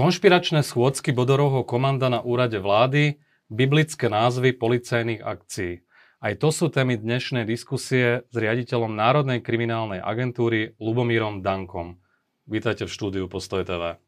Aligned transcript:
Konšpiračné 0.00 0.64
schôdzky 0.64 1.12
Bodorovho 1.12 1.60
komanda 1.60 2.08
na 2.08 2.24
úrade 2.24 2.56
vlády, 2.56 3.20
biblické 3.52 4.08
názvy 4.08 4.56
policajných 4.56 5.20
akcií. 5.20 5.84
Aj 6.24 6.32
to 6.40 6.48
sú 6.48 6.72
témy 6.72 6.96
dnešnej 6.96 7.44
diskusie 7.44 8.24
s 8.24 8.32
riaditeľom 8.32 8.96
Národnej 8.96 9.44
kriminálnej 9.44 10.00
agentúry 10.00 10.72
Lubomírom 10.80 11.44
Dankom. 11.44 12.00
Vítajte 12.48 12.88
v 12.88 12.94
štúdiu 12.96 13.28
Postoj 13.28 13.60
TV. 13.60 14.00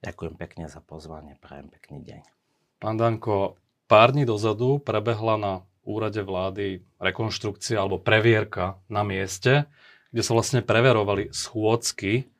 Ďakujem 0.00 0.40
pekne 0.40 0.64
za 0.64 0.80
pozvanie, 0.80 1.36
prajem 1.44 1.68
pekný 1.76 2.08
deň. 2.08 2.20
Pán 2.80 2.96
Danko, 2.96 3.60
pár 3.84 4.16
dní 4.16 4.24
dozadu 4.24 4.80
prebehla 4.80 5.36
na 5.36 5.52
úrade 5.84 6.24
vlády 6.24 6.88
rekonštrukcia 6.96 7.76
alebo 7.76 8.00
previerka 8.00 8.80
na 8.88 9.04
mieste, 9.04 9.68
kde 10.08 10.24
sa 10.24 10.32
vlastne 10.32 10.64
preverovali 10.64 11.28
schôdzky 11.36 12.32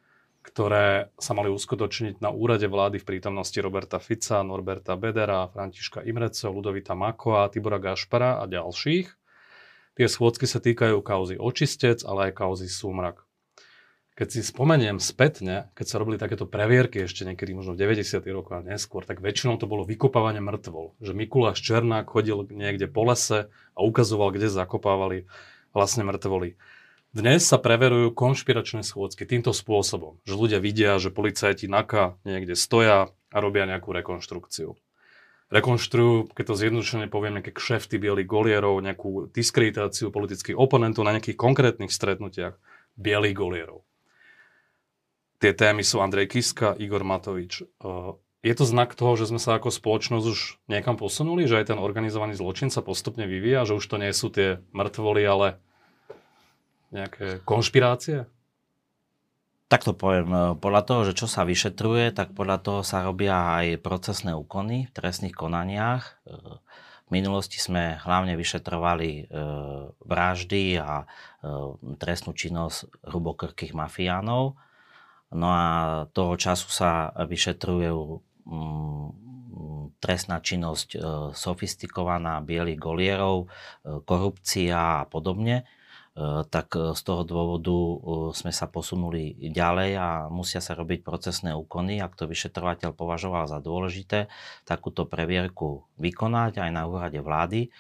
ktoré 0.48 1.12
sa 1.20 1.36
mali 1.36 1.52
uskutočniť 1.52 2.24
na 2.24 2.32
úrade 2.32 2.64
vlády 2.64 2.96
v 2.96 3.04
prítomnosti 3.04 3.60
Roberta 3.60 4.00
Fica, 4.00 4.40
Norberta 4.40 4.96
Bedera, 4.96 5.44
Františka 5.52 6.00
Imrece, 6.08 6.48
Ludovita 6.48 6.96
Makoa, 6.96 7.52
Tibora 7.52 7.76
Gašpara 7.76 8.40
a 8.40 8.48
ďalších. 8.48 9.06
Tie 10.00 10.06
schôdzky 10.08 10.48
sa 10.48 10.64
týkajú 10.64 11.04
kauzy 11.04 11.36
Očistec, 11.36 12.00
ale 12.08 12.32
aj 12.32 12.40
kauzy 12.40 12.64
Súmrak. 12.64 13.28
Keď 14.18 14.28
si 14.34 14.42
spomeniem 14.42 14.98
spätne, 14.98 15.70
keď 15.78 15.86
sa 15.86 15.98
robili 16.02 16.18
takéto 16.18 16.42
previerky 16.42 17.06
ešte 17.06 17.22
niekedy 17.22 17.54
možno 17.54 17.78
v 17.78 17.86
90. 17.86 18.18
rokoch 18.34 18.58
a 18.58 18.66
neskôr, 18.66 19.06
tak 19.06 19.22
väčšinou 19.22 19.62
to 19.62 19.70
bolo 19.70 19.86
vykopávanie 19.86 20.42
mŕtvol. 20.42 20.98
Že 20.98 21.12
Mikuláš 21.14 21.62
Černák 21.62 22.10
chodil 22.10 22.50
niekde 22.50 22.90
po 22.90 23.06
lese 23.06 23.46
a 23.76 23.80
ukazoval, 23.84 24.34
kde 24.34 24.50
zakopávali 24.50 25.30
vlastne 25.70 26.02
mŕtvoly. 26.02 26.58
Dnes 27.08 27.40
sa 27.48 27.56
preverujú 27.56 28.12
konšpiračné 28.12 28.84
schôdzky 28.84 29.24
týmto 29.24 29.56
spôsobom, 29.56 30.20
že 30.28 30.36
ľudia 30.36 30.60
vidia, 30.60 31.00
že 31.00 31.08
policajti 31.08 31.64
NAKA 31.64 32.20
niekde 32.28 32.52
stoja 32.52 33.08
a 33.32 33.38
robia 33.40 33.64
nejakú 33.64 33.96
rekonštrukciu. 33.96 34.76
Rekonštruujú, 35.48 36.36
keď 36.36 36.44
to 36.44 36.60
zjednodušene 36.60 37.08
poviem, 37.08 37.40
nejaké 37.40 37.56
kšefty 37.56 37.96
bielých 37.96 38.28
golierov, 38.28 38.84
nejakú 38.84 39.32
diskreditáciu 39.32 40.12
politických 40.12 40.60
oponentov 40.60 41.08
na 41.08 41.16
nejakých 41.16 41.40
konkrétnych 41.40 41.88
stretnutiach 41.88 42.60
bielých 43.00 43.32
golierov. 43.40 43.88
Tie 45.40 45.56
témy 45.56 45.80
sú 45.80 46.04
Andrej 46.04 46.28
Kiska, 46.28 46.76
Igor 46.76 47.08
Matovič. 47.08 47.64
Je 48.44 48.54
to 48.54 48.64
znak 48.68 48.92
toho, 48.92 49.16
že 49.16 49.32
sme 49.32 49.40
sa 49.40 49.56
ako 49.56 49.72
spoločnosť 49.72 50.26
už 50.28 50.40
niekam 50.68 51.00
posunuli, 51.00 51.48
že 51.48 51.56
aj 51.56 51.72
ten 51.72 51.80
organizovaný 51.80 52.36
zločin 52.36 52.68
sa 52.68 52.84
postupne 52.84 53.24
vyvíja, 53.24 53.64
že 53.64 53.80
už 53.80 53.86
to 53.88 53.96
nie 53.96 54.12
sú 54.12 54.28
tie 54.28 54.60
mŕtvoly, 54.76 55.24
ale 55.24 55.48
nejaké 56.92 57.44
konšpirácie? 57.44 58.28
Tak 59.68 59.84
to 59.84 59.92
poviem. 59.92 60.28
E, 60.32 60.40
podľa 60.56 60.82
toho, 60.88 61.00
že 61.04 61.12
čo 61.12 61.28
sa 61.28 61.44
vyšetruje, 61.44 62.16
tak 62.16 62.32
podľa 62.32 62.58
toho 62.64 62.80
sa 62.80 63.04
robia 63.04 63.60
aj 63.60 63.84
procesné 63.84 64.32
úkony 64.32 64.88
v 64.88 64.92
trestných 64.96 65.36
konaniach. 65.36 66.24
E, 66.24 66.32
v 67.08 67.10
minulosti 67.12 67.60
sme 67.60 68.00
hlavne 68.00 68.36
vyšetrovali 68.36 69.10
e, 69.12 69.22
vraždy 70.04 70.64
a 70.76 71.08
trestnú 71.96 72.34
činnosť 72.34 73.06
hrubokrkých 73.06 73.72
mafiánov. 73.72 74.58
No 75.32 75.48
a 75.48 75.64
toho 76.12 76.34
času 76.34 76.68
sa 76.68 77.14
vyšetrujú 77.14 78.00
mm, 78.44 79.08
trestná 80.02 80.42
činnosť 80.42 80.98
sofistikovaná 81.32 82.42
bielých 82.42 82.80
golierov, 82.80 83.46
korupcia 84.02 85.04
a 85.04 85.06
podobne. 85.06 85.62
Eh, 86.18 86.42
tak 86.50 86.74
eh, 86.74 86.98
z 86.98 87.02
toho 87.06 87.22
dôvodu 87.22 87.70
eh, 87.70 87.94
sme 88.34 88.50
sa 88.50 88.66
posunuli 88.66 89.38
ďalej 89.38 89.90
a 89.94 90.08
musia 90.26 90.58
sa 90.58 90.74
robiť 90.74 91.06
procesné 91.06 91.54
úkony. 91.54 92.02
Ak 92.02 92.18
to 92.18 92.26
vyšetrovateľ 92.26 92.90
považoval 92.90 93.46
za 93.46 93.62
dôležité, 93.62 94.26
takúto 94.66 95.06
previerku 95.06 95.86
vykonať 96.02 96.58
aj 96.58 96.70
na 96.74 96.90
úrade 96.90 97.22
vlády, 97.22 97.70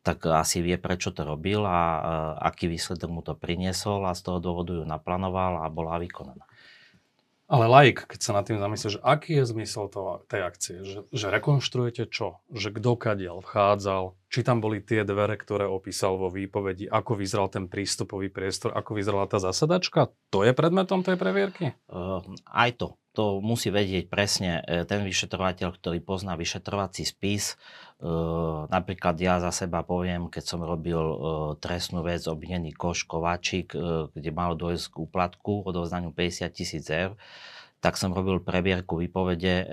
tak 0.00 0.24
asi 0.24 0.64
vie, 0.64 0.80
prečo 0.80 1.12
to 1.12 1.22
robil 1.22 1.62
a 1.62 2.02
aký 2.42 2.66
výsledok 2.66 3.10
mu 3.12 3.22
to 3.22 3.38
priniesol 3.38 4.02
a 4.08 4.18
z 4.18 4.26
toho 4.26 4.42
dôvodu 4.42 4.74
ju 4.74 4.82
naplánoval 4.82 5.62
a 5.62 5.70
bola 5.70 6.00
vykonaná. 6.02 6.42
Ale 7.46 7.68
like, 7.70 8.08
keď 8.08 8.18
sa 8.18 8.32
nad 8.34 8.48
tým 8.48 8.58
zamyslí, 8.58 8.98
že 8.98 9.00
aký 9.04 9.38
je 9.38 9.44
zmysel 9.52 9.92
toho, 9.92 10.24
tej 10.26 10.42
akcie? 10.42 10.76
Že, 10.82 10.98
že 11.12 11.26
rekonštruujete 11.28 12.08
čo? 12.08 12.40
Že 12.50 12.80
kto 12.80 12.90
kadiaľ 12.98 13.44
vchádzal? 13.44 14.16
Či 14.32 14.40
tam 14.40 14.64
boli 14.64 14.80
tie 14.80 15.04
dvere, 15.04 15.36
ktoré 15.36 15.68
opísal 15.68 16.16
vo 16.16 16.32
výpovedi? 16.32 16.88
Ako 16.88 17.20
vyzeral 17.20 17.52
ten 17.52 17.68
prístupový 17.68 18.32
priestor? 18.32 18.72
Ako 18.72 18.96
vyzerala 18.96 19.28
tá 19.28 19.36
zasadačka? 19.36 20.08
To 20.32 20.40
je 20.40 20.56
predmetom 20.56 21.04
tej 21.04 21.20
previerky? 21.20 21.76
Uh, 21.92 22.24
aj 22.48 22.80
to 22.80 22.88
to 23.12 23.44
musí 23.44 23.68
vedieť 23.68 24.08
presne 24.08 24.64
e, 24.64 24.88
ten 24.88 25.04
vyšetrovateľ, 25.04 25.76
ktorý 25.76 26.00
pozná 26.00 26.32
vyšetrovací 26.32 27.04
spis. 27.04 27.54
E, 28.00 28.08
napríklad 28.72 29.20
ja 29.20 29.36
za 29.36 29.52
seba 29.52 29.84
poviem, 29.84 30.32
keď 30.32 30.44
som 30.48 30.64
robil 30.64 30.96
e, 30.96 31.16
trestnú 31.60 32.00
vec 32.00 32.24
obvinený 32.24 32.72
Koš 32.72 33.04
Kováčik, 33.04 33.76
kde 34.16 34.30
malo 34.32 34.56
dojsť 34.56 34.86
k 34.88 34.96
úplatku, 34.96 35.68
odovzdaniu 35.68 36.16
50 36.16 36.48
tisíc 36.56 36.88
eur, 36.88 37.12
tak 37.82 37.98
som 37.98 38.14
robil 38.14 38.38
previerku 38.38 38.94
výpovede, 38.94 39.66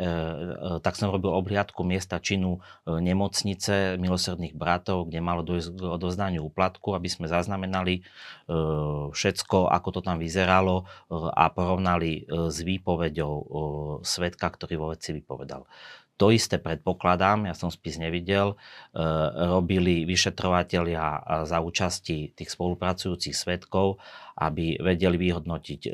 tak 0.81 0.97
som 0.97 1.13
robil 1.13 1.29
obhliadku 1.29 1.85
miesta 1.85 2.17
činu 2.17 2.57
nemocnice 2.89 4.01
milosrdných 4.01 4.57
bratov, 4.57 5.13
kde 5.13 5.21
malo 5.21 5.45
dojsť 5.45 5.77
k 5.77 5.81
odovzdaniu 5.85 6.41
úplatku, 6.41 6.97
aby 6.97 7.05
sme 7.05 7.29
zaznamenali 7.29 8.01
všetko, 9.13 9.69
ako 9.69 9.89
to 9.93 10.01
tam 10.01 10.17
vyzeralo 10.17 10.89
a 11.13 11.53
porovnali 11.53 12.25
s 12.25 12.65
výpovedou 12.65 13.33
svetka, 14.01 14.49
ktorý 14.49 14.73
vo 14.81 14.89
veci 14.89 15.13
vypovedal. 15.13 15.69
To 16.19 16.35
isté 16.35 16.59
predpokladám, 16.59 17.47
ja 17.47 17.55
som 17.55 17.71
spis 17.71 17.95
nevidel, 17.95 18.59
robili 19.55 20.03
vyšetrovatelia 20.03 21.23
za 21.47 21.63
účasti 21.63 22.35
tých 22.35 22.51
spolupracujúcich 22.51 23.31
svetkov, 23.31 24.03
aby 24.35 24.75
vedeli 24.83 25.15
vyhodnotiť 25.15 25.87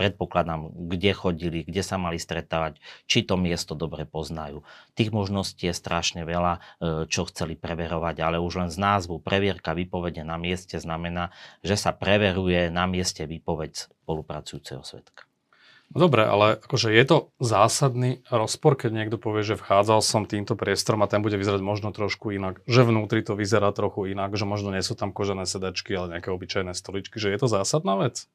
predpokladám, 0.00 0.72
kde 0.88 1.12
chodili, 1.12 1.60
kde 1.60 1.84
sa 1.84 2.00
mali 2.00 2.16
stretávať, 2.16 2.80
či 3.04 3.20
to 3.20 3.36
miesto 3.36 3.76
dobre 3.76 4.08
poznajú. 4.08 4.64
Tých 4.96 5.12
možností 5.12 5.68
je 5.68 5.76
strašne 5.76 6.24
veľa, 6.24 6.56
e, 6.56 6.60
čo 7.04 7.28
chceli 7.28 7.60
preverovať, 7.60 8.24
ale 8.24 8.40
už 8.40 8.64
len 8.64 8.70
z 8.72 8.80
názvu 8.80 9.20
previerka 9.20 9.76
výpovede 9.76 10.24
na 10.24 10.40
mieste 10.40 10.80
znamená, 10.80 11.36
že 11.60 11.76
sa 11.76 11.92
preveruje 11.92 12.72
na 12.72 12.88
mieste 12.88 13.28
výpoveď 13.28 13.92
spolupracujúceho 14.00 14.80
svetka. 14.80 15.28
No 15.90 16.06
dobre, 16.06 16.22
ale 16.22 16.62
akože 16.62 16.94
je 16.94 17.02
to 17.02 17.34
zásadný 17.42 18.22
rozpor, 18.30 18.78
keď 18.78 18.94
niekto 18.94 19.18
povie, 19.18 19.42
že 19.42 19.58
vchádzal 19.58 20.06
som 20.06 20.22
týmto 20.22 20.54
priestorom 20.54 21.02
a 21.02 21.10
ten 21.10 21.18
bude 21.18 21.34
vyzerať 21.34 21.58
možno 21.66 21.90
trošku 21.90 22.30
inak, 22.30 22.62
že 22.70 22.86
vnútri 22.86 23.26
to 23.26 23.34
vyzerá 23.34 23.74
trochu 23.74 24.14
inak, 24.14 24.38
že 24.38 24.46
možno 24.46 24.70
nie 24.70 24.86
sú 24.86 24.94
tam 24.94 25.10
kožené 25.10 25.50
sedačky, 25.50 25.90
ale 25.98 26.14
nejaké 26.14 26.30
obyčajné 26.30 26.78
stoličky, 26.78 27.18
že 27.18 27.34
je 27.34 27.38
to 27.42 27.50
zásadná 27.50 27.98
vec? 27.98 28.30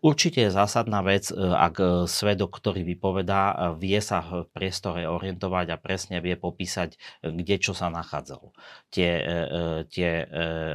Určite 0.00 0.48
je 0.48 0.50
zásadná 0.50 1.04
vec, 1.04 1.28
e, 1.28 1.36
ak 1.36 1.74
e, 1.76 1.86
svedok, 2.08 2.56
ktorý 2.56 2.88
vypovedá, 2.88 3.76
vie 3.76 4.00
sa 4.00 4.24
v 4.24 4.48
priestore 4.48 5.04
orientovať 5.04 5.66
a 5.72 5.76
presne 5.76 6.24
vie 6.24 6.40
popísať, 6.40 6.96
kde 7.20 7.60
čo 7.60 7.76
sa 7.76 7.92
nachádzalo. 7.92 8.56
Tie, 8.90 9.22
tie 9.92 10.10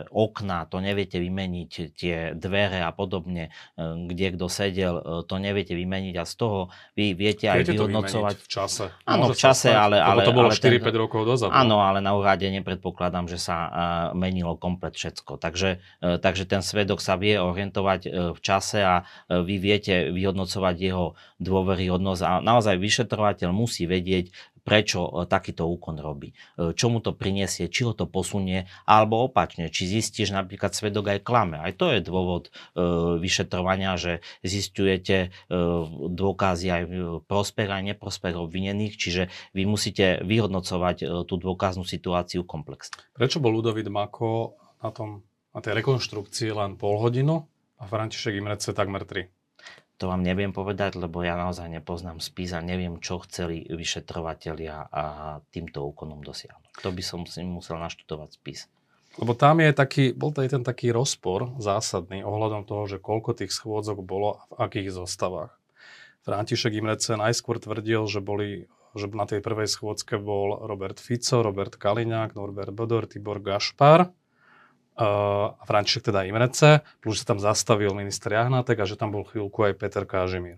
okná, 0.07 0.69
to 0.71 0.79
neviete 0.79 1.19
vymeniť, 1.19 1.71
tie 1.97 2.15
dvere 2.31 2.79
a 2.85 2.91
podobne, 2.95 3.51
kde 3.79 4.39
kto 4.39 4.47
sedel, 4.47 5.25
to 5.27 5.35
neviete 5.35 5.75
vymeniť 5.75 6.15
a 6.15 6.23
z 6.23 6.33
toho 6.39 6.59
vy 6.95 7.11
viete 7.11 7.51
aj 7.51 7.67
vyhodnocovať. 7.67 8.35
v 8.39 8.47
čase. 8.47 8.85
Áno, 9.03 9.33
v 9.33 9.37
čase, 9.37 9.75
ale... 9.75 9.99
ale 9.99 10.23
to 10.23 10.31
bolo 10.31 10.47
4-5 10.47 10.79
rokov 10.95 11.27
dozadu. 11.27 11.51
Áno, 11.51 11.83
ale 11.83 11.99
na 11.99 12.15
úrade 12.15 12.47
nepredpokladám, 12.47 13.27
že 13.27 13.41
sa 13.41 13.57
menilo 14.15 14.55
komplet 14.55 14.95
všetko. 14.95 15.35
Takže, 15.35 15.83
takže 15.99 16.47
ten 16.47 16.63
svedok 16.63 17.03
sa 17.03 17.19
vie 17.19 17.35
orientovať 17.35 18.34
v 18.35 18.43
čase 18.43 18.83
a 18.83 19.01
e, 19.01 19.41
vy 19.41 19.55
viete 19.57 20.11
vyhodnocovať 20.11 20.75
jeho 20.75 21.15
dôveryhodnosť 21.39 22.21
a 22.21 22.31
naozaj 22.43 22.75
vyšetrovateľ 22.77 23.49
musí 23.55 23.87
vedieť, 23.87 24.35
prečo 24.65 25.05
e, 25.05 25.29
takýto 25.29 25.69
úkon 25.69 26.01
robí. 26.01 26.33
E, 26.59 26.73
čo 26.75 26.91
mu 26.91 26.99
to 26.99 27.15
prinesie, 27.15 27.71
či 27.71 27.87
ho 27.87 27.93
to 27.95 28.09
posunie, 28.09 28.67
alebo 28.83 29.23
opačne, 29.29 29.71
či 29.71 29.87
zistíš 29.87 30.35
napríklad 30.35 30.75
svedok 30.75 31.15
aj 31.15 31.19
klame. 31.23 31.61
Aj 31.61 31.71
to 31.71 31.93
je 31.93 32.03
dôvod 32.03 32.49
vyšetrovania, 33.21 33.95
že 33.95 34.25
zistujete 34.41 35.31
dôkazy 36.11 36.67
aj 36.67 36.83
prospech 37.29 37.69
aj 37.69 37.83
neprospech 37.93 38.35
obvinených, 38.35 38.95
čiže 38.97 39.23
vy 39.53 39.63
musíte 39.69 40.21
vyhodnocovať 40.25 41.25
tú 41.29 41.35
dôkaznú 41.37 41.87
situáciu 41.87 42.43
komplexne. 42.43 42.99
Prečo 43.15 43.39
bol 43.39 43.55
Ludovit 43.55 43.87
Mako 43.87 44.57
na, 44.81 44.89
tom, 44.93 45.25
na 45.53 45.59
tej 45.63 45.81
rekonštrukcii 45.81 46.53
len 46.53 46.77
pol 46.77 47.01
hodinu 47.01 47.49
a 47.85 47.87
František 47.87 48.41
Imrece 48.41 48.73
takmer 48.73 49.05
3. 49.05 49.29
To 50.01 50.09
vám 50.09 50.25
neviem 50.25 50.49
povedať, 50.49 50.97
lebo 50.97 51.21
ja 51.21 51.37
naozaj 51.37 51.69
nepoznám 51.69 52.17
spis 52.17 52.51
a 52.51 52.65
neviem, 52.65 52.97
čo 52.97 53.21
chceli 53.23 53.63
vyšetrovateľia 53.69 54.89
a 54.89 55.05
týmto 55.53 55.85
úkonom 55.85 56.25
dosiahnuť. 56.25 56.81
To 56.81 56.89
by 56.89 57.03
som 57.05 57.23
si 57.29 57.45
musel 57.45 57.77
naštudovať 57.77 58.41
spis. 58.41 58.65
Lebo 59.15 59.37
tam 59.37 59.63
je 59.63 59.71
taký, 59.71 60.11
bol 60.11 60.35
aj 60.35 60.51
ten 60.51 60.65
taký 60.65 60.91
rozpor 60.91 61.55
zásadný 61.61 62.25
ohľadom 62.25 62.67
toho, 62.67 62.83
že 62.89 62.97
koľko 62.99 63.37
tých 63.37 63.55
schôdzok 63.55 64.03
bolo 64.03 64.41
a 64.41 64.43
v 64.49 64.53
akých 64.67 64.89
zostavách. 64.91 65.55
František 66.27 66.75
Imrece 66.75 67.15
najskôr 67.15 67.61
tvrdil, 67.61 68.09
že 68.09 68.19
boli 68.19 68.67
že 68.95 69.11
na 69.11 69.27
tej 69.27 69.43
prvej 69.43 69.67
schôdzke 69.67 70.15
bol 70.23 70.55
Robert 70.71 71.03
Fico, 71.03 71.43
Robert 71.43 71.75
Kaliňák, 71.75 72.31
Norbert 72.31 72.71
Bodor, 72.71 73.11
Tibor 73.11 73.43
Gašpar 73.43 74.15
a 74.95 75.59
František 75.67 76.07
teda 76.07 76.23
Imrece, 76.23 76.79
plus 77.03 77.19
že 77.19 77.27
tam 77.27 77.39
zastavil 77.39 77.91
minister 77.91 78.31
Jahnátek 78.31 78.79
a 78.79 78.87
že 78.87 78.95
tam 78.95 79.11
bol 79.11 79.27
chvíľku 79.27 79.67
aj 79.67 79.75
Peter 79.75 80.07
Kážimír. 80.07 80.57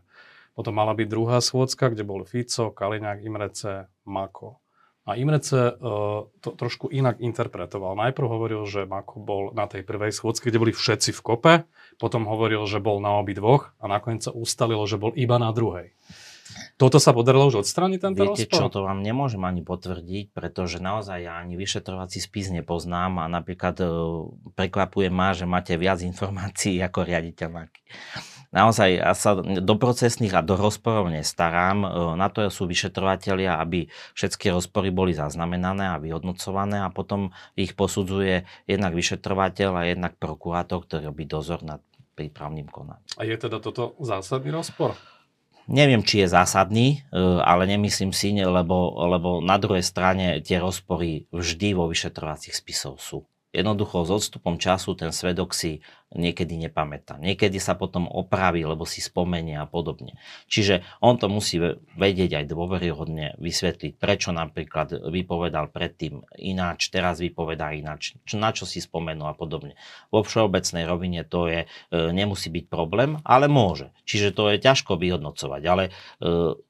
Potom 0.54 0.74
mala 0.74 0.94
byť 0.98 1.08
druhá 1.10 1.38
schôdzka, 1.42 1.94
kde 1.94 2.02
bol 2.06 2.26
Fico, 2.26 2.74
Kaliňák, 2.74 3.22
Imrece, 3.22 3.90
Mako. 4.06 4.58
A 5.08 5.16
Imrece 5.16 5.72
uh, 5.74 6.28
to 6.44 6.50
trošku 6.58 6.92
inak 6.92 7.24
interpretoval. 7.24 7.96
Najprv 7.96 8.28
hovoril, 8.28 8.62
že 8.68 8.84
Mako 8.84 9.16
bol 9.24 9.44
na 9.56 9.70
tej 9.70 9.86
prvej 9.86 10.12
schôdzke, 10.12 10.52
kde 10.52 10.60
boli 10.60 10.74
všetci 10.76 11.16
v 11.16 11.22
kope, 11.24 11.54
potom 11.96 12.28
hovoril, 12.28 12.66
že 12.68 12.84
bol 12.84 13.00
na 13.00 13.16
obi 13.16 13.32
dvoch 13.32 13.72
a 13.80 13.88
nakoniec 13.88 14.28
sa 14.28 14.36
ustalilo, 14.36 14.84
že 14.84 15.00
bol 15.00 15.16
iba 15.16 15.40
na 15.40 15.54
druhej. 15.56 15.96
Toto 16.78 17.02
sa 17.02 17.10
podarilo 17.10 17.50
už 17.50 17.66
odstrániť 17.66 18.00
tento 18.00 18.22
Viete 18.22 18.46
rozpor? 18.46 18.58
čo, 18.58 18.66
to 18.70 18.80
vám 18.86 19.02
nemôžem 19.02 19.42
ani 19.42 19.66
potvrdiť, 19.66 20.30
pretože 20.30 20.78
naozaj 20.78 21.26
ja 21.26 21.42
ani 21.42 21.58
vyšetrovací 21.58 22.22
spis 22.22 22.54
nepoznám 22.54 23.18
a 23.22 23.26
napríklad 23.26 23.82
e, 23.82 23.86
prekvapuje 24.54 25.10
ma, 25.10 25.34
že 25.34 25.50
máte 25.50 25.74
viac 25.76 26.06
informácií 26.06 26.78
ako 26.88 27.02
riaditeľ 27.02 27.50
NAKY. 27.50 27.82
Naozaj 28.48 28.90
ja 29.04 29.12
sa 29.12 29.36
do 29.44 29.76
procesných 29.76 30.32
a 30.32 30.46
do 30.46 30.56
rozporov 30.56 31.12
nestarám. 31.12 31.84
E, 31.84 31.90
na 32.16 32.30
to 32.30 32.48
sú 32.48 32.70
vyšetrovateľia, 32.70 33.60
aby 33.60 33.90
všetky 34.16 34.54
rozpory 34.54 34.94
boli 34.94 35.18
zaznamenané 35.18 35.92
a 35.92 36.02
vyhodnocované 36.02 36.86
a 36.86 36.94
potom 36.94 37.34
ich 37.60 37.74
posudzuje 37.74 38.48
jednak 38.70 38.94
vyšetrovateľ 38.94 39.72
a 39.76 39.82
jednak 39.90 40.16
prokurátor, 40.16 40.86
ktorý 40.86 41.12
robí 41.12 41.26
dozor 41.26 41.66
nad 41.66 41.82
prípravným 42.18 42.66
konaním. 42.72 43.06
A 43.18 43.22
je 43.30 43.38
teda 43.38 43.62
toto 43.62 43.94
zásadný 44.02 44.50
rozpor? 44.50 44.98
Neviem, 45.68 46.00
či 46.00 46.24
je 46.24 46.32
zásadný, 46.32 46.88
e, 47.12 47.20
ale 47.44 47.68
nemyslím 47.68 48.16
si, 48.16 48.32
lebo, 48.40 48.96
lebo 49.12 49.44
na 49.44 49.60
druhej 49.60 49.84
strane 49.84 50.40
tie 50.40 50.64
rozpory 50.64 51.28
vždy 51.36 51.76
vo 51.76 51.92
vyšetrovacích 51.92 52.56
spisov 52.56 53.04
sú. 53.04 53.28
Jednoducho 53.58 54.06
s 54.06 54.14
odstupom 54.14 54.62
času 54.62 54.94
ten 54.94 55.10
svedok 55.10 55.58
si 55.58 55.82
niekedy 56.14 56.56
nepamätá. 56.56 57.18
Niekedy 57.18 57.58
sa 57.58 57.74
potom 57.74 58.06
opraví, 58.06 58.62
lebo 58.62 58.86
si 58.86 59.02
spomenie 59.02 59.58
a 59.58 59.66
podobne. 59.66 60.16
Čiže 60.46 60.86
on 61.02 61.18
to 61.18 61.26
musí 61.28 61.58
vedieť 61.98 62.38
aj 62.38 62.46
dôveryhodne 62.48 63.34
vysvetliť, 63.42 63.98
prečo 63.98 64.30
napríklad 64.30 65.10
vypovedal 65.10 65.74
predtým 65.74 66.22
ináč, 66.38 66.94
teraz 66.94 67.18
vypovedá 67.18 67.74
ináč, 67.74 68.16
čo, 68.24 68.38
na 68.38 68.54
čo 68.54 68.70
si 68.70 68.78
spomenul 68.78 69.26
a 69.26 69.36
podobne. 69.36 69.74
Vo 70.14 70.22
všeobecnej 70.22 70.86
rovine 70.86 71.26
to 71.26 71.50
je, 71.50 71.66
e, 71.66 71.98
nemusí 72.14 72.54
byť 72.54 72.66
problém, 72.70 73.18
ale 73.26 73.50
môže. 73.50 73.90
Čiže 74.06 74.38
to 74.38 74.54
je 74.54 74.64
ťažko 74.64 74.96
vyhodnocovať. 74.96 75.62
Ale 75.66 75.84
e, 75.90 75.92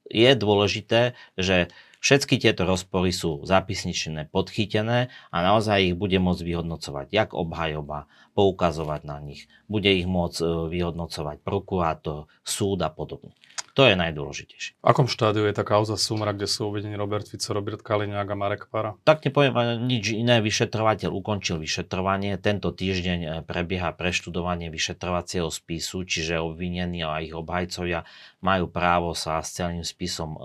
je 0.08 0.32
dôležité, 0.34 1.20
že 1.36 1.68
Všetky 1.98 2.38
tieto 2.38 2.70
rozpory 2.70 3.10
sú 3.10 3.42
zapisničné, 3.42 4.30
podchytené 4.30 5.10
a 5.34 5.38
naozaj 5.42 5.92
ich 5.92 5.96
bude 5.98 6.22
môcť 6.22 6.46
vyhodnocovať 6.46 7.08
jak 7.10 7.30
obhajoba, 7.34 8.06
poukazovať 8.38 9.02
na 9.02 9.18
nich, 9.18 9.50
bude 9.66 9.90
ich 9.90 10.06
môcť 10.06 10.38
e, 10.40 10.46
vyhodnocovať 10.78 11.42
prokurátor, 11.42 12.30
súd 12.46 12.86
a 12.86 12.94
podobne. 12.94 13.34
To 13.78 13.86
je 13.86 13.94
najdôležitejšie. 13.94 14.82
V 14.82 14.88
akom 14.90 15.06
štádiu 15.06 15.46
je 15.46 15.54
tá 15.54 15.62
kauza 15.62 16.02
Sumra, 16.02 16.34
kde 16.34 16.50
sú 16.50 16.74
uvedení 16.74 16.98
Robert 16.98 17.30
Fico, 17.30 17.54
Robert 17.54 17.86
Kaliňák 17.86 18.26
a 18.26 18.34
Marek 18.34 18.64
Para? 18.74 18.98
Tak 19.06 19.22
nepoviem 19.22 19.86
nič 19.86 20.18
iné. 20.18 20.42
Vyšetrovateľ 20.42 21.14
ukončil 21.14 21.62
vyšetrovanie. 21.62 22.42
Tento 22.42 22.74
týždeň 22.74 23.20
e, 23.22 23.30
prebieha 23.46 23.94
preštudovanie 23.94 24.74
vyšetrovacieho 24.74 25.54
spisu, 25.54 26.10
čiže 26.10 26.42
obvinení 26.42 27.06
a 27.06 27.22
ich 27.22 27.38
obhajcovia 27.38 28.02
majú 28.42 28.66
právo 28.66 29.14
sa 29.14 29.46
s 29.46 29.62
celým 29.62 29.86
spisom 29.86 30.34
e, 30.34 30.40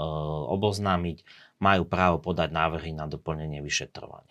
oboznámiť 0.52 1.24
majú 1.56 1.88
právo 1.88 2.20
podať 2.20 2.52
návrhy 2.52 2.92
na 2.92 3.08
doplnenie 3.08 3.64
vyšetrovania. 3.64 4.28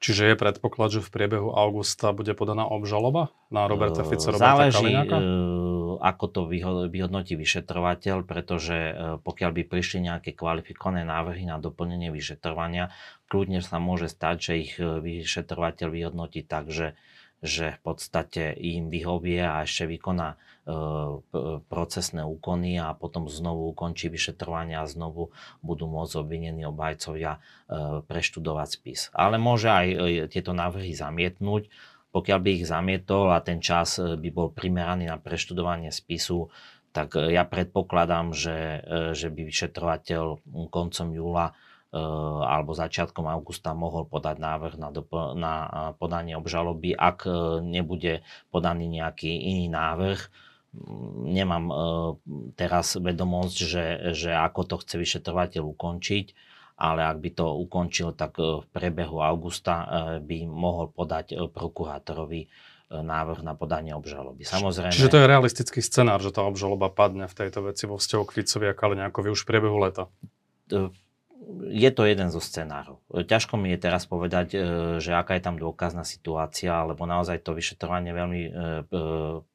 Čiže 0.00 0.32
je 0.32 0.36
predpoklad, 0.36 0.88
že 0.96 1.04
v 1.04 1.12
priebehu 1.12 1.52
augusta 1.52 2.16
bude 2.16 2.32
podaná 2.32 2.64
obžaloba 2.64 3.36
na 3.52 3.68
Roberta 3.68 4.00
Fico, 4.00 4.32
Roberta 4.32 4.72
Záleží, 4.72 4.88
Kaliňáka? 4.88 5.16
ako 6.00 6.24
to 6.32 6.40
vyhodnotí 6.88 7.36
vyšetrovateľ, 7.36 8.24
pretože 8.24 8.76
e, 8.80 8.92
pokiaľ 9.20 9.50
by 9.52 9.62
prišli 9.68 10.08
nejaké 10.08 10.32
kvalifikované 10.32 11.04
návrhy 11.04 11.44
na 11.44 11.60
doplnenie 11.60 12.08
vyšetrovania, 12.08 12.88
kľudne 13.28 13.60
sa 13.60 13.76
môže 13.76 14.08
stať, 14.08 14.36
že 14.40 14.52
ich 14.56 14.72
vyšetrovateľ 14.80 15.92
vyhodnotí 15.92 16.48
tak, 16.48 16.72
že 16.72 16.96
že 17.40 17.80
v 17.80 17.80
podstate 17.80 18.52
im 18.52 18.92
vyhovie 18.92 19.40
a 19.40 19.64
ešte 19.64 19.88
vykoná 19.88 20.36
e, 20.36 20.36
procesné 21.72 22.20
úkony 22.20 22.76
a 22.76 22.92
potom 22.92 23.32
znovu 23.32 23.72
ukončí 23.72 24.12
vyšetrovanie 24.12 24.76
a 24.76 24.84
znovu 24.84 25.32
budú 25.64 25.88
môcť 25.88 26.20
obvinení 26.20 26.68
obhajcovia 26.68 27.36
e, 27.36 27.40
preštudovať 28.04 28.68
spis. 28.68 29.00
Ale 29.16 29.40
môže 29.40 29.72
aj 29.72 29.86
e, 29.88 29.96
tieto 30.28 30.52
návrhy 30.52 30.92
zamietnúť. 30.92 31.72
Pokiaľ 32.12 32.38
by 32.42 32.50
ich 32.60 32.64
zamietol 32.68 33.32
a 33.32 33.40
ten 33.40 33.62
čas 33.62 33.96
by 34.02 34.28
bol 34.34 34.50
primeraný 34.52 35.08
na 35.08 35.16
preštudovanie 35.16 35.94
spisu, 35.94 36.50
tak 36.90 37.14
ja 37.14 37.46
predpokladám, 37.46 38.34
že, 38.34 38.82
že 39.14 39.30
by 39.30 39.46
vyšetrovateľ 39.46 40.42
koncom 40.74 41.08
júla 41.14 41.54
alebo 41.90 42.70
začiatkom 42.70 43.26
augusta 43.26 43.74
mohol 43.74 44.06
podať 44.06 44.38
návrh 44.38 44.74
na, 44.78 44.88
dopl- 44.94 45.34
na 45.34 45.54
eh, 45.66 45.70
podanie 45.98 46.38
obžaloby, 46.38 46.94
ak 46.94 47.26
eh, 47.26 47.34
nebude 47.58 48.22
podaný 48.54 48.86
nejaký 48.86 49.30
iný 49.30 49.66
návrh. 49.66 50.20
Mm, 50.70 51.34
nemám 51.34 51.66
teraz 52.54 52.94
vedomosť, 52.94 53.56
že, 53.58 53.84
že 54.14 54.30
ako 54.30 54.70
to 54.70 54.76
chce 54.86 54.94
vyšetrovateľ 55.02 55.66
ukončiť, 55.66 56.26
ale 56.78 57.10
ak 57.10 57.18
by 57.18 57.30
to 57.34 57.46
ukončil, 57.58 58.14
tak 58.14 58.38
v 58.38 58.62
prebehu 58.70 59.18
augusta 59.18 59.82
by 60.22 60.46
mohol 60.46 60.88
podať 60.94 61.50
prokurátorovi 61.50 62.46
návrh 62.90 63.42
na 63.42 63.58
podanie 63.58 63.92
obžaloby. 63.98 64.46
Samozrejme... 64.46 64.94
Čiže 64.94 65.10
to 65.10 65.20
je 65.20 65.26
realistický 65.26 65.82
scenár, 65.82 66.22
že 66.22 66.30
tá 66.30 66.46
obžaloba 66.46 66.86
padne 66.86 67.26
v 67.26 67.34
tejto 67.34 67.66
veci 67.66 67.90
vo 67.90 67.98
vzťahu 67.98 68.22
k 68.30 68.34
Ficovi 68.40 68.66
a 68.70 68.74
Kaliňákovi 68.74 69.28
už 69.30 69.42
v 69.42 69.48
priebehu 69.50 69.78
leta 69.82 70.06
je 71.70 71.90
to 71.90 72.04
jeden 72.04 72.28
zo 72.28 72.38
scenárov. 72.42 73.00
Ťažko 73.08 73.56
mi 73.56 73.72
je 73.72 73.78
teraz 73.80 74.04
povedať, 74.04 74.46
e, 74.52 74.56
že 75.00 75.16
aká 75.16 75.40
je 75.40 75.44
tam 75.48 75.56
dôkazná 75.56 76.04
situácia, 76.04 76.84
lebo 76.84 77.08
naozaj 77.08 77.40
to 77.40 77.56
vyšetrovanie 77.56 78.12
veľmi 78.12 78.40
e, 78.44 78.50
e, 78.50 78.58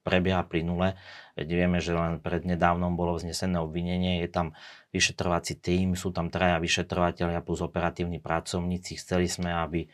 prebieha 0.01 0.41
plynule. 0.49 0.97
Veď 1.37 1.47
vieme, 1.51 1.77
že 1.77 1.93
len 1.93 2.17
prednedávnom 2.17 2.97
bolo 2.97 3.21
vznesené 3.21 3.61
obvinenie, 3.61 4.25
je 4.25 4.29
tam 4.33 4.47
vyšetrovací 4.95 5.61
tým, 5.61 5.93
sú 5.93 6.09
tam 6.09 6.31
traja 6.31 6.57
vyšetrovateľia 6.57 7.43
plus 7.43 7.59
operatívni 7.61 8.23
pracovníci. 8.23 8.95
Chceli 8.95 9.27
sme, 9.27 9.51
aby 9.51 9.91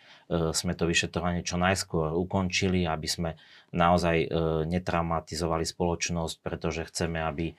sme 0.54 0.78
to 0.78 0.86
vyšetrovanie 0.86 1.42
čo 1.42 1.58
najskôr 1.58 2.14
ukončili, 2.14 2.86
aby 2.86 3.10
sme 3.10 3.30
naozaj 3.72 4.28
netraumatizovali 4.68 5.64
spoločnosť, 5.64 6.36
pretože 6.44 6.88
chceme, 6.92 7.24
aby, 7.24 7.56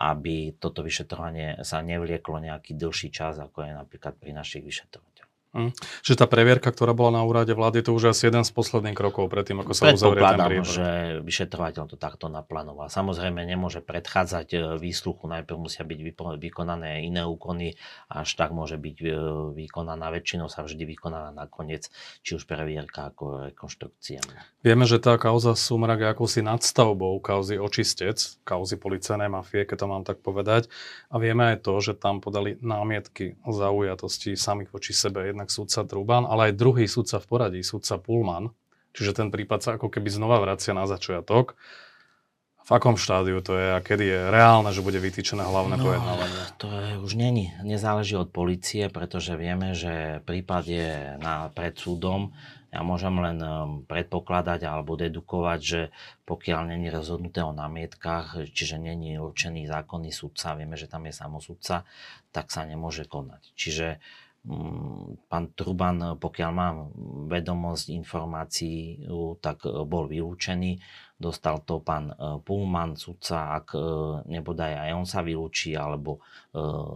aby 0.00 0.36
toto 0.56 0.80
vyšetrovanie 0.80 1.60
sa 1.60 1.84
nevlieklo 1.84 2.40
nejaký 2.40 2.72
dlhší 2.72 3.12
čas, 3.12 3.36
ako 3.36 3.68
je 3.68 3.72
napríklad 3.76 4.16
pri 4.16 4.32
našich 4.32 4.64
vyšetrovateľoch. 4.64 5.09
Hm. 5.50 5.74
Čiže 6.06 6.22
tá 6.22 6.26
previerka, 6.30 6.70
ktorá 6.70 6.94
bola 6.94 7.18
na 7.18 7.22
úrade 7.26 7.50
vlády, 7.50 7.82
to 7.82 7.90
už 7.90 8.14
asi 8.14 8.30
jeden 8.30 8.46
z 8.46 8.54
posledných 8.54 8.94
krokov 8.94 9.26
predtým, 9.26 9.58
ako 9.58 9.74
sa 9.74 9.90
uzavrie 9.90 10.22
ten 10.22 10.38
prípad. 10.46 10.70
že 10.70 10.88
vyšetrovateľ 11.26 11.84
to 11.90 11.98
takto 11.98 12.30
naplánoval. 12.30 12.86
Samozrejme 12.86 13.42
nemôže 13.42 13.82
predchádzať 13.82 14.48
e, 14.54 14.58
výsluchu, 14.78 15.26
najprv 15.26 15.58
musia 15.58 15.82
byť 15.82 15.98
vykonané 16.38 17.02
iné 17.02 17.26
úkony, 17.26 17.74
až 18.06 18.30
tak 18.38 18.54
môže 18.54 18.78
byť 18.78 18.96
e, 19.02 19.06
vykonaná, 19.58 20.14
väčšinou 20.14 20.46
sa 20.46 20.62
vždy 20.62 20.86
vykonaná 20.86 21.34
nakoniec, 21.34 21.90
či 22.22 22.38
už 22.38 22.46
previerka 22.46 23.10
ako 23.10 23.50
rekonštrukcia. 23.50 24.22
Vieme, 24.62 24.86
že 24.86 25.02
tá 25.02 25.18
kauza 25.18 25.58
Sumrak 25.58 25.98
je 25.98 26.08
akousi 26.14 26.46
nadstavbou 26.46 27.18
kauzy 27.18 27.58
očistec, 27.58 28.22
kauzy 28.46 28.78
policajnej 28.78 29.26
mafie, 29.26 29.66
keď 29.66 29.76
to 29.82 29.86
mám 29.90 30.06
tak 30.06 30.22
povedať. 30.22 30.70
A 31.10 31.18
vieme 31.18 31.50
aj 31.50 31.66
to, 31.66 31.74
že 31.82 31.98
tam 31.98 32.22
podali 32.22 32.54
námietky 32.62 33.34
zaujatosti 33.42 34.38
samých 34.38 34.70
voči 34.70 34.94
sebe 34.94 35.26
jednak 35.40 35.56
sudca 35.56 35.88
Truban, 35.88 36.28
ale 36.28 36.52
aj 36.52 36.60
druhý 36.60 36.84
sudca 36.84 37.16
v 37.16 37.24
poradí, 37.24 37.60
sudca 37.64 37.96
Pullman. 37.96 38.52
Čiže 38.92 39.24
ten 39.24 39.28
prípad 39.32 39.60
sa 39.64 39.70
ako 39.80 39.88
keby 39.88 40.12
znova 40.12 40.36
vracia 40.36 40.76
na 40.76 40.84
začiatok. 40.84 41.56
V 42.60 42.70
akom 42.76 43.00
štádiu 43.00 43.40
to 43.40 43.56
je 43.56 43.72
a 43.72 43.80
kedy 43.80 44.04
je 44.04 44.20
reálne, 44.28 44.68
že 44.68 44.84
bude 44.84 45.00
vytýčené 45.00 45.42
hlavné 45.42 45.80
no, 45.80 45.82
pojednávanie? 45.82 46.40
To 46.60 46.68
je, 46.68 46.90
už 47.00 47.12
není. 47.16 47.56
Nezáleží 47.64 48.20
od 48.20 48.28
policie, 48.28 48.92
pretože 48.92 49.32
vieme, 49.32 49.72
že 49.72 50.20
prípad 50.28 50.64
je 50.68 50.88
na, 51.18 51.48
pred 51.50 51.72
súdom. 51.72 52.36
Ja 52.70 52.86
môžem 52.86 53.16
len 53.18 53.42
um, 53.42 53.82
predpokladať 53.88 54.62
alebo 54.62 54.94
dedukovať, 54.94 55.60
že 55.64 55.80
pokiaľ 56.28 56.76
není 56.76 56.92
rozhodnuté 56.92 57.42
o 57.42 57.50
námietkach, 57.50 58.38
čiže 58.52 58.78
není 58.78 59.18
určený 59.18 59.66
zákonný 59.66 60.14
sudca, 60.14 60.54
vieme, 60.54 60.78
že 60.78 60.86
tam 60.86 61.08
je 61.10 61.14
samosudca, 61.16 61.82
tak 62.30 62.54
sa 62.54 62.62
nemôže 62.62 63.08
konať. 63.10 63.50
Čiže 63.58 63.98
pán 65.28 65.52
Truban, 65.52 66.16
pokiaľ 66.16 66.50
mám 66.50 66.76
vedomosť 67.28 67.92
informácií, 67.92 69.04
tak 69.44 69.68
e, 69.68 69.84
bol 69.84 70.08
vylúčený. 70.08 70.80
Dostal 71.20 71.60
to 71.68 71.84
pán 71.84 72.08
e, 72.08 72.40
Pullman, 72.40 72.96
sudca, 72.96 73.52
ak 73.60 73.76
e, 73.76 73.80
nebodaj 74.32 74.80
aj 74.80 74.90
on 74.96 75.04
sa 75.04 75.20
vylúči, 75.20 75.76
alebo 75.76 76.24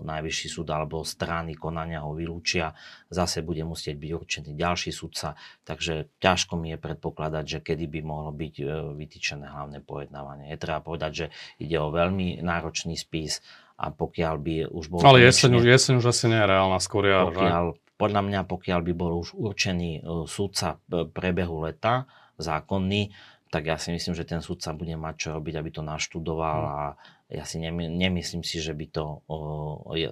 najvyšší 0.02 0.48
súd, 0.50 0.66
alebo 0.74 1.06
strany 1.06 1.54
konania 1.54 2.02
ho 2.02 2.10
vylúčia, 2.10 2.74
zase 3.06 3.46
bude 3.46 3.62
musieť 3.62 3.94
byť 3.94 4.10
určený 4.10 4.50
ďalší 4.58 4.90
sudca, 4.90 5.38
takže 5.62 6.10
ťažko 6.18 6.58
mi 6.58 6.74
je 6.74 6.78
predpokladať, 6.82 7.44
že 7.46 7.58
kedy 7.62 7.86
by 7.86 8.00
mohlo 8.02 8.34
byť 8.34 8.54
vytýčené 8.98 9.46
hlavné 9.46 9.78
pojednávanie. 9.78 10.50
Je 10.50 10.58
treba 10.58 10.82
povedať, 10.82 11.12
že 11.14 11.26
ide 11.62 11.78
o 11.78 11.94
veľmi 11.94 12.42
náročný 12.42 12.98
spis, 12.98 13.38
a 13.74 13.90
pokiaľ 13.90 14.34
by 14.38 14.54
už 14.70 14.84
bol... 14.90 15.02
Ale 15.02 15.24
jeseň 15.26 15.58
už, 15.58 15.64
jeseň 15.66 15.94
už 15.98 16.06
asi 16.14 16.30
nie 16.30 16.38
je 16.38 16.46
reálna, 16.46 16.78
skôr 16.78 17.10
jar, 17.10 17.30
pokiaľ, 17.30 17.64
Podľa 17.98 18.22
mňa, 18.22 18.40
pokiaľ 18.46 18.80
by 18.86 18.92
bol 18.94 19.12
už 19.18 19.34
určený 19.34 19.90
e, 19.98 20.00
súdca 20.30 20.78
prebehu 21.10 21.66
leta, 21.66 22.06
zákonný, 22.38 23.14
tak 23.50 23.70
ja 23.70 23.78
si 23.78 23.94
myslím, 23.94 24.18
že 24.18 24.26
ten 24.26 24.42
súdca 24.42 24.74
bude 24.74 24.98
mať 24.98 25.14
čo 25.14 25.28
robiť, 25.38 25.54
aby 25.54 25.70
to 25.70 25.82
naštudoval 25.86 26.60
hmm. 26.66 26.74
a 26.74 26.82
ja 27.30 27.44
si 27.46 27.62
nemyslím 27.62 28.42
si, 28.44 28.58
že 28.60 28.76
by 28.76 28.86
to 28.90 29.24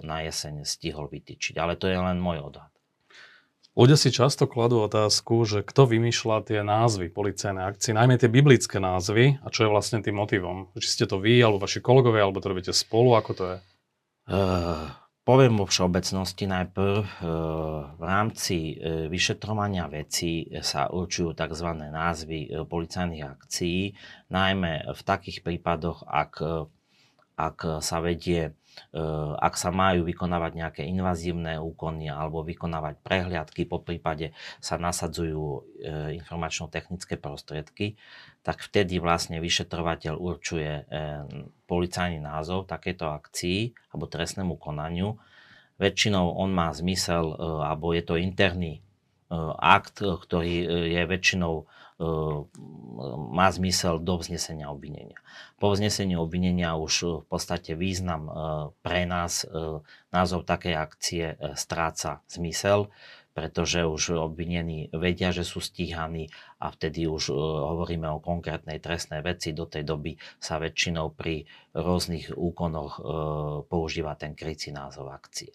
na 0.01 0.17
jeseň 0.25 0.65
stihol 0.65 1.07
vytýčiť. 1.07 1.55
Ale 1.61 1.77
to 1.77 1.85
je 1.87 1.95
len 1.95 2.17
môj 2.19 2.41
odhad. 2.51 2.72
Ľudia 3.73 3.97
si 3.97 4.13
často 4.13 4.45
kladú 4.45 4.85
otázku, 4.85 5.49
že 5.49 5.65
kto 5.65 5.89
vymýšľa 5.89 6.45
tie 6.45 6.61
názvy 6.61 7.09
policajné 7.09 7.57
akcie, 7.57 7.97
najmä 7.97 8.21
tie 8.21 8.29
biblické 8.29 8.77
názvy 8.77 9.41
a 9.41 9.49
čo 9.49 9.65
je 9.65 9.73
vlastne 9.73 9.97
tým 9.97 10.13
motivom. 10.13 10.69
Či 10.77 10.89
ste 10.93 11.05
to 11.09 11.17
vy, 11.17 11.41
alebo 11.41 11.65
vaši 11.65 11.81
kolegovia, 11.81 12.21
alebo 12.21 12.37
to 12.37 12.53
robíte 12.53 12.69
spolu, 12.69 13.17
ako 13.17 13.31
to 13.33 13.43
je? 13.49 13.57
Uh, 14.29 14.93
poviem 15.25 15.57
vo 15.57 15.65
všeobecnosti 15.65 16.45
najprv. 16.45 17.01
Uh, 17.01 17.97
v 17.97 18.03
rámci 18.05 18.77
uh, 18.77 19.09
vyšetrovania 19.09 19.89
vecí 19.89 20.53
sa 20.61 20.93
určujú 20.93 21.33
tzv. 21.33 21.69
názvy 21.73 22.53
uh, 22.53 22.69
policajných 22.69 23.25
akcií, 23.25 23.97
najmä 24.29 24.85
v 24.93 25.01
takých 25.01 25.41
prípadoch, 25.41 26.05
ak, 26.05 26.69
ak 27.41 27.57
sa 27.81 27.97
vedie 28.05 28.53
ak 29.37 29.53
sa 29.57 29.73
majú 29.73 30.05
vykonávať 30.05 30.51
nejaké 30.53 30.81
invazívne 30.85 31.57
úkony 31.57 32.09
alebo 32.13 32.45
vykonávať 32.45 33.01
prehliadky, 33.01 33.65
po 33.65 33.81
prípade 33.81 34.37
sa 34.61 34.77
nasadzujú 34.77 35.43
eh, 35.81 36.17
informačno-technické 36.17 37.17
prostriedky, 37.17 37.97
tak 38.45 38.61
vtedy 38.61 39.01
vlastne 39.01 39.41
vyšetrovateľ 39.41 40.13
určuje 40.17 40.71
eh, 40.71 41.25
policajný 41.65 42.21
názov 42.21 42.69
takéto 42.69 43.09
akcii 43.09 43.73
alebo 43.93 44.05
trestnému 44.05 44.61
konaniu. 44.61 45.17
Väčšinou 45.81 46.37
on 46.37 46.53
má 46.53 46.69
zmysel, 46.69 47.33
alebo 47.65 47.97
je 47.97 48.05
to 48.05 48.13
interný 48.13 48.85
akt, 49.57 50.05
ktorý 50.05 50.69
je 50.85 51.01
väčšinou 51.01 51.65
má 53.33 53.47
zmysel 53.53 53.99
do 54.01 54.17
vznesenia 54.17 54.69
obvinenia. 54.73 55.19
Po 55.61 55.73
vznesení 55.73 56.17
obvinenia 56.17 56.73
už 56.77 57.23
v 57.23 57.25
podstate 57.29 57.77
význam 57.77 58.29
pre 58.81 59.05
nás, 59.05 59.45
názov 60.09 60.45
takej 60.47 60.75
akcie 60.77 61.25
stráca 61.53 62.25
zmysel, 62.29 62.89
pretože 63.33 63.81
už 63.81 64.21
obvinení 64.21 64.93
vedia, 64.93 65.33
že 65.33 65.41
sú 65.41 65.57
stíhaní 65.57 66.29
a 66.61 66.69
vtedy 66.69 67.09
už 67.09 67.33
hovoríme 67.33 68.05
o 68.05 68.21
konkrétnej 68.21 68.77
trestnej 68.77 69.25
veci. 69.25 69.57
Do 69.57 69.65
tej 69.65 69.89
doby 69.89 70.13
sa 70.37 70.61
väčšinou 70.61 71.17
pri 71.17 71.49
rôznych 71.73 72.29
úkonoch 72.37 73.01
používa 73.73 74.13
ten 74.13 74.37
krycí 74.37 74.69
názov 74.69 75.09
akcie. 75.09 75.49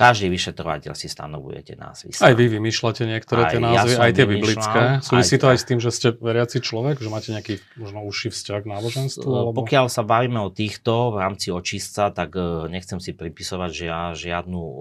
Každý 0.00 0.32
vyšetrovateľ 0.32 0.96
si 0.96 1.12
stanovuje 1.12 1.60
tie 1.60 1.76
názvy. 1.76 2.16
Aj 2.24 2.32
vy 2.32 2.48
vymýšľate 2.56 3.04
niektoré 3.04 3.52
tie 3.52 3.60
názvy, 3.60 4.00
ja 4.00 4.08
aj 4.08 4.12
tie 4.16 4.24
biblické. 4.24 4.80
Súvisí 5.04 5.36
to 5.36 5.52
aj 5.52 5.60
s 5.60 5.64
tým, 5.68 5.76
že 5.76 5.92
ste 5.92 6.16
veriaci 6.16 6.64
človek, 6.64 7.04
že 7.04 7.12
máte 7.12 7.36
nejaký 7.36 7.60
možno 7.76 8.08
užší 8.08 8.32
vzťah 8.32 8.64
k 8.64 8.66
náboženstvu? 8.72 9.28
Alebo... 9.28 9.52
Pokiaľ 9.60 9.92
sa 9.92 10.00
bavíme 10.00 10.40
o 10.40 10.48
týchto 10.48 11.12
v 11.12 11.16
rámci 11.20 11.52
očistca, 11.52 12.08
tak 12.16 12.32
e, 12.32 12.72
nechcem 12.72 12.96
si 12.96 13.12
pripísovať 13.12 13.70
že 13.76 13.84
ja 13.92 14.16
žiadnu 14.16 14.56
e, 14.56 14.74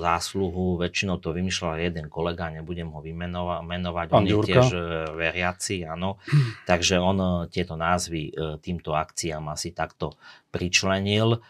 zásluhu. 0.00 0.80
Väčšinou 0.80 1.20
to 1.20 1.36
vymýšľal 1.36 1.84
jeden 1.84 2.08
kolega, 2.08 2.48
nebudem 2.48 2.96
ho 2.96 3.04
vymenovať. 3.04 4.08
on 4.08 4.24
je 4.24 4.40
tiež 4.40 4.66
e, 4.72 4.80
veriaci, 5.20 5.84
áno. 5.84 6.16
Takže 6.70 6.96
on 6.96 7.44
tieto 7.52 7.76
názvy 7.76 8.32
týmto 8.64 8.96
akciám 8.96 9.52
asi 9.52 9.76
takto 9.76 10.16
pričlenil 10.48 11.44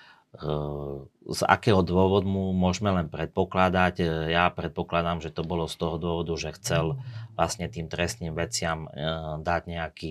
z 1.25 1.41
akého 1.47 1.81
dôvodu 1.87 2.26
môžeme 2.29 2.91
len 2.91 3.07
predpokladať. 3.07 3.95
E, 4.03 4.05
ja 4.35 4.50
predpokladám, 4.50 5.23
že 5.23 5.31
to 5.31 5.47
bolo 5.47 5.71
z 5.71 5.79
toho 5.79 5.97
dôvodu, 5.97 6.35
že 6.35 6.59
chcel 6.59 6.99
vlastne 7.38 7.71
tým 7.71 7.87
trestným 7.87 8.35
veciam 8.35 8.91
e, 8.91 8.99
dať 9.41 9.62
nejaký 9.71 10.11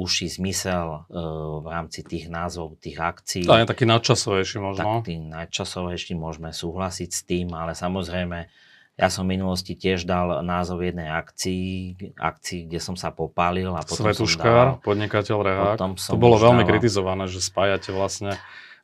užší 0.00 0.32
zmysel 0.32 1.04
v 1.60 1.66
rámci 1.66 2.00
tých 2.00 2.32
názvov, 2.32 2.78
tých 2.80 2.96
akcií. 2.96 3.44
Je 3.44 3.68
taký 3.68 3.84
nadčasovejší 3.84 4.56
možno. 4.62 5.04
Taký 5.04 5.18
nadčasovejší 5.18 6.16
môžeme 6.16 6.56
súhlasiť 6.56 7.10
s 7.10 7.20
tým, 7.26 7.52
ale 7.52 7.76
samozrejme 7.76 8.48
ja 9.00 9.08
som 9.08 9.24
v 9.24 9.36
minulosti 9.36 9.76
tiež 9.76 10.04
dal 10.04 10.44
názov 10.44 10.84
jednej 10.84 11.08
akcii, 11.08 11.96
akcii, 12.20 12.68
kde 12.68 12.80
som 12.84 13.00
sa 13.00 13.08
popálil. 13.08 13.72
A 13.72 13.80
potom 13.80 14.08
Svetuškár, 14.08 14.44
som 14.44 14.76
dal, 14.76 14.84
podnikateľ 14.84 15.36
Rehák. 15.40 15.76
To 16.12 16.20
bolo 16.20 16.36
veľmi 16.36 16.64
dal, 16.64 16.70
kritizované, 16.76 17.24
že 17.24 17.40
spájate 17.40 17.96
vlastne 17.96 18.36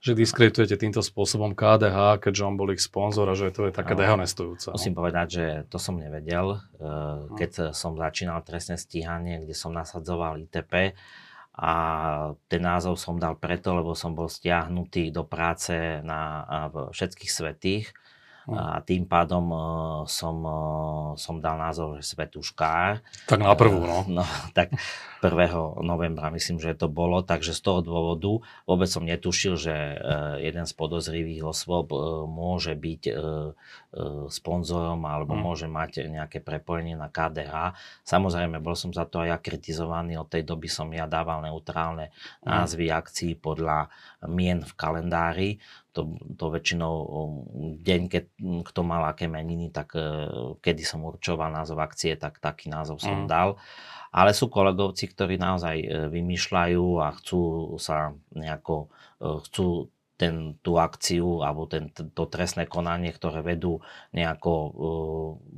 že 0.06 0.14
diskreditujete 0.14 0.78
týmto 0.78 1.02
spôsobom 1.02 1.58
KDH, 1.58 2.22
keďže 2.22 2.42
on 2.46 2.54
bol 2.54 2.70
ich 2.70 2.78
sponzor 2.78 3.26
a 3.26 3.34
že 3.34 3.50
to 3.50 3.66
je 3.66 3.72
také 3.74 3.98
no, 3.98 4.06
dehonestujúce. 4.06 4.70
Musím 4.70 4.94
no. 4.94 4.98
povedať, 5.02 5.26
že 5.26 5.44
to 5.66 5.82
som 5.82 5.98
nevedel, 5.98 6.54
eh, 6.54 6.62
no. 6.78 7.34
keď 7.34 7.74
som 7.74 7.98
začínal 7.98 8.46
trestné 8.46 8.78
stíhanie, 8.78 9.42
kde 9.42 9.58
som 9.58 9.74
nasadzoval 9.74 10.38
ITP 10.38 10.94
a 11.56 11.72
ten 12.46 12.62
názov 12.62 13.00
som 13.00 13.16
dal 13.16 13.34
preto, 13.34 13.74
lebo 13.74 13.96
som 13.96 14.12
bol 14.12 14.28
stiahnutý 14.28 15.08
do 15.08 15.24
práce 15.24 15.72
na 16.04 16.44
všetkých 16.92 17.32
svetých 17.32 17.90
a 18.46 18.78
tým 18.78 19.10
pádom 19.10 19.44
uh, 19.50 19.60
som, 20.06 20.38
uh, 20.46 21.10
som 21.18 21.42
dal 21.42 21.58
názov, 21.58 21.98
že 21.98 22.14
Svetuškár. 22.14 23.02
Tak 23.26 23.42
na 23.42 23.58
prvú, 23.58 23.82
no. 23.82 24.06
no 24.06 24.22
tak 24.58 24.70
1. 25.18 25.82
novembra 25.82 26.30
myslím, 26.30 26.62
že 26.62 26.78
to 26.78 26.86
bolo, 26.86 27.26
takže 27.26 27.50
z 27.50 27.60
toho 27.66 27.82
dôvodu 27.82 28.46
vôbec 28.62 28.86
som 28.86 29.02
netušil, 29.02 29.58
že 29.58 29.74
uh, 29.74 30.38
jeden 30.38 30.62
z 30.62 30.72
podozrivých 30.78 31.42
osôb 31.42 31.90
môže 32.26 32.74
byť 32.78 33.02
sponzorom 34.28 35.00
alebo 35.08 35.32
hmm. 35.32 35.42
môže 35.42 35.66
mať 35.70 36.04
nejaké 36.10 36.44
prepojenie 36.44 36.94
na 36.94 37.08
KDH. 37.08 37.72
Samozrejme, 38.04 38.60
bol 38.60 38.76
som 38.76 38.92
za 38.92 39.08
to 39.08 39.24
aj 39.24 39.28
ja 39.32 39.38
kritizovaný, 39.40 40.20
od 40.20 40.28
tej 40.28 40.44
doby 40.44 40.68
som 40.68 40.86
ja 40.92 41.08
dával 41.08 41.42
neutrálne 41.42 42.12
mm. 42.12 42.46
názvy 42.46 42.92
akcií 42.92 43.32
podľa 43.40 43.88
mien 44.28 44.60
v 44.60 44.72
kalendári 44.76 45.50
to, 45.96 46.12
to 46.36 46.52
väčšinou 46.52 46.92
um, 46.92 47.32
deň, 47.80 48.00
keď 48.12 48.24
kto 48.68 48.80
mal 48.84 49.08
aké 49.08 49.24
meniny, 49.32 49.72
tak 49.72 49.96
e, 49.96 50.04
kedy 50.60 50.84
som 50.84 51.08
určoval 51.08 51.48
názov 51.48 51.80
akcie, 51.80 52.12
tak 52.20 52.36
taký 52.36 52.68
názov 52.68 53.00
som 53.00 53.24
mm. 53.24 53.28
dal. 53.32 53.56
Ale 54.12 54.36
sú 54.36 54.52
kolegovci, 54.52 55.08
ktorí 55.08 55.40
naozaj 55.40 55.76
e, 55.80 55.88
vymýšľajú 56.12 56.84
a 57.00 57.16
chcú 57.16 57.40
sa 57.80 58.12
nejako, 58.36 58.92
e, 59.24 59.26
chcú 59.48 59.88
ten, 60.20 60.60
tú 60.60 60.76
akciu 60.76 61.40
alebo 61.40 61.64
ten, 61.64 61.88
to 61.92 62.24
trestné 62.28 62.68
konanie, 62.68 63.12
ktoré 63.12 63.44
vedú 63.44 63.84
nejako 64.16 64.52
uh, 64.56 64.72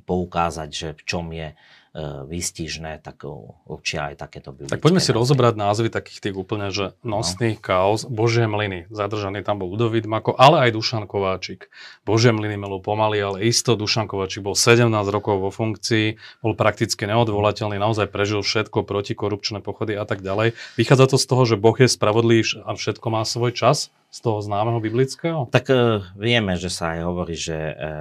poukázať, 0.03 0.69
že 0.75 0.89
v 0.99 1.03
čom 1.07 1.31
je 1.31 1.55
uh, 1.55 1.59
výstižné, 1.97 3.01
tak 3.03 3.27
určia 3.67 4.13
aj 4.13 4.25
takéto 4.25 4.53
biblické. 4.55 4.77
Tak 4.77 4.85
poďme 4.85 5.03
si 5.03 5.11
rozobrať 5.13 5.55
názvy 5.59 5.89
takých 5.91 6.31
tých 6.31 6.37
úplne, 6.37 6.71
že 6.73 6.95
nosných 7.03 7.59
no. 7.59 7.65
kaos, 7.65 8.07
Božie 8.07 8.47
mlyny, 8.47 8.89
zadržaný 8.93 9.43
tam 9.43 9.61
bol 9.61 9.73
Ludovít 9.73 10.09
Mako, 10.09 10.37
ale 10.39 10.69
aj 10.69 10.79
Dušan 10.79 11.05
Kováčik. 11.11 11.69
Božie 12.07 12.31
mlyny 12.31 12.57
melú 12.61 12.79
pomaly, 12.81 13.19
ale 13.21 13.39
isto 13.45 13.75
Dušan 13.75 14.07
Kováčik 14.07 14.45
bol 14.47 14.55
17 14.55 14.89
rokov 15.11 15.43
vo 15.43 15.51
funkcii, 15.51 16.41
bol 16.45 16.55
prakticky 16.55 17.05
neodvolateľný, 17.09 17.77
naozaj 17.81 18.09
prežil 18.09 18.41
všetko, 18.45 18.85
protikorupčné 18.85 19.61
pochody 19.61 19.99
a 19.99 20.05
tak 20.09 20.23
ďalej. 20.25 20.55
Vychádza 20.79 21.13
to 21.13 21.17
z 21.19 21.27
toho, 21.27 21.43
že 21.45 21.57
Boh 21.61 21.77
je 21.77 21.89
spravodlivý 21.91 22.39
a 22.63 22.77
všetko 22.77 23.07
má 23.11 23.27
svoj 23.27 23.51
čas? 23.57 23.91
Z 24.09 24.19
toho 24.25 24.41
známeho 24.41 24.81
biblického? 24.81 25.53
Tak 25.53 25.69
e, 25.69 26.01
vieme, 26.17 26.57
že 26.57 26.73
sa 26.73 26.97
aj 26.97 27.01
hovorí, 27.05 27.37
že 27.37 27.57
e, 27.57 27.75
e, 27.77 27.95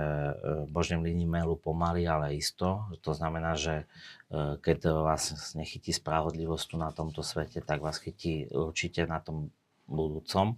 Božím 0.71 1.03
líni 1.03 1.27
melu 1.27 1.59
pomaly, 1.59 2.07
ale 2.07 2.39
isto. 2.39 2.87
To 3.03 3.11
znamená, 3.11 3.59
že 3.59 3.83
e, 4.31 4.55
keď 4.63 4.87
vás 5.03 5.53
nechytí 5.59 5.91
spravodlivosť 5.91 6.65
tu 6.71 6.75
na 6.79 6.95
tomto 6.95 7.19
svete, 7.19 7.59
tak 7.59 7.83
vás 7.83 7.99
chytí 7.99 8.47
určite 8.47 9.03
na 9.03 9.19
tom 9.19 9.51
budúcom. 9.91 10.55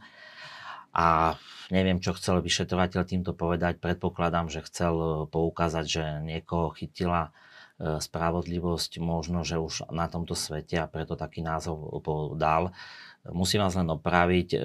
A 0.93 1.37
neviem, 1.73 1.97
čo 2.01 2.13
chcel 2.13 2.41
vyšetrovateľ 2.45 3.01
týmto 3.05 3.33
povedať. 3.33 3.81
Predpokladám, 3.81 4.53
že 4.53 4.61
chcel 4.69 4.93
e, 4.93 5.09
poukázať, 5.33 5.85
že 5.85 6.03
niekoho 6.21 6.69
chytila 6.77 7.33
spravodlivosť 7.79 8.99
možno, 8.99 9.47
že 9.47 9.55
už 9.55 9.87
na 9.95 10.11
tomto 10.11 10.35
svete 10.35 10.75
a 10.83 10.91
preto 10.91 11.15
taký 11.15 11.39
názov 11.39 12.03
dal. 12.35 12.75
Musím 13.27 13.59
vás 13.59 13.75
len 13.75 13.91
opraviť, 13.91 14.49
e, 14.55 14.59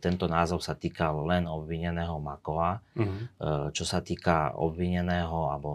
tento 0.00 0.24
názov 0.32 0.64
sa 0.64 0.72
týkal 0.72 1.28
len 1.28 1.44
obvineného 1.44 2.16
Makova. 2.16 2.80
Uh-huh. 2.96 3.68
Čo 3.68 3.84
sa 3.84 4.00
týka 4.00 4.56
obvineného 4.56 5.52
alebo 5.52 5.70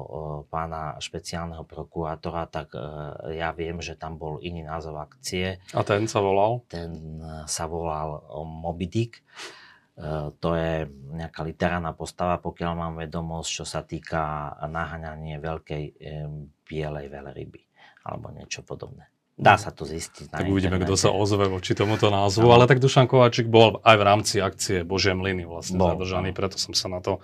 pána 0.50 0.98
špeciálneho 0.98 1.62
prokurátora, 1.62 2.50
tak 2.50 2.74
ja 3.32 3.54
viem, 3.54 3.78
že 3.86 3.94
tam 3.94 4.18
bol 4.18 4.42
iný 4.42 4.66
názov 4.66 4.98
akcie. 4.98 5.62
A 5.78 5.86
ten 5.86 6.10
sa 6.10 6.20
volal? 6.26 6.66
Ten 6.66 7.22
sa 7.46 7.70
volal 7.70 8.18
Moby 8.44 8.90
Dick. 8.90 9.22
To 10.42 10.50
je 10.58 10.90
nejaká 11.14 11.46
literárna 11.46 11.94
postava, 11.94 12.42
pokiaľ 12.42 12.72
mám 12.74 12.94
vedomosť, 12.98 13.50
čo 13.62 13.66
sa 13.70 13.86
týka 13.86 14.52
naháňanie 14.66 15.38
veľkej 15.38 15.84
bielej 16.66 17.08
veľryby 17.14 17.62
alebo 18.10 18.34
niečo 18.34 18.66
podobné. 18.66 19.13
Dá 19.34 19.58
sa 19.58 19.74
to 19.74 19.82
zistiť. 19.82 20.30
tak 20.30 20.46
uvidíme, 20.46 20.78
kto 20.78 20.94
sa 20.94 21.10
ozve 21.10 21.50
voči 21.50 21.74
tomuto 21.74 22.14
názvu. 22.14 22.46
No. 22.46 22.54
Ale 22.54 22.70
tak 22.70 22.78
Dušan 22.78 23.10
Kováčik 23.10 23.50
bol 23.50 23.82
aj 23.82 23.96
v 23.98 24.04
rámci 24.06 24.36
akcie 24.38 24.86
Božie 24.86 25.18
mlyny 25.18 25.50
vlastne 25.50 25.82
bol, 25.82 25.98
zadržaný, 25.98 26.30
no. 26.30 26.38
preto 26.38 26.62
som 26.62 26.78
sa 26.78 26.86
na 26.86 27.02
to 27.02 27.18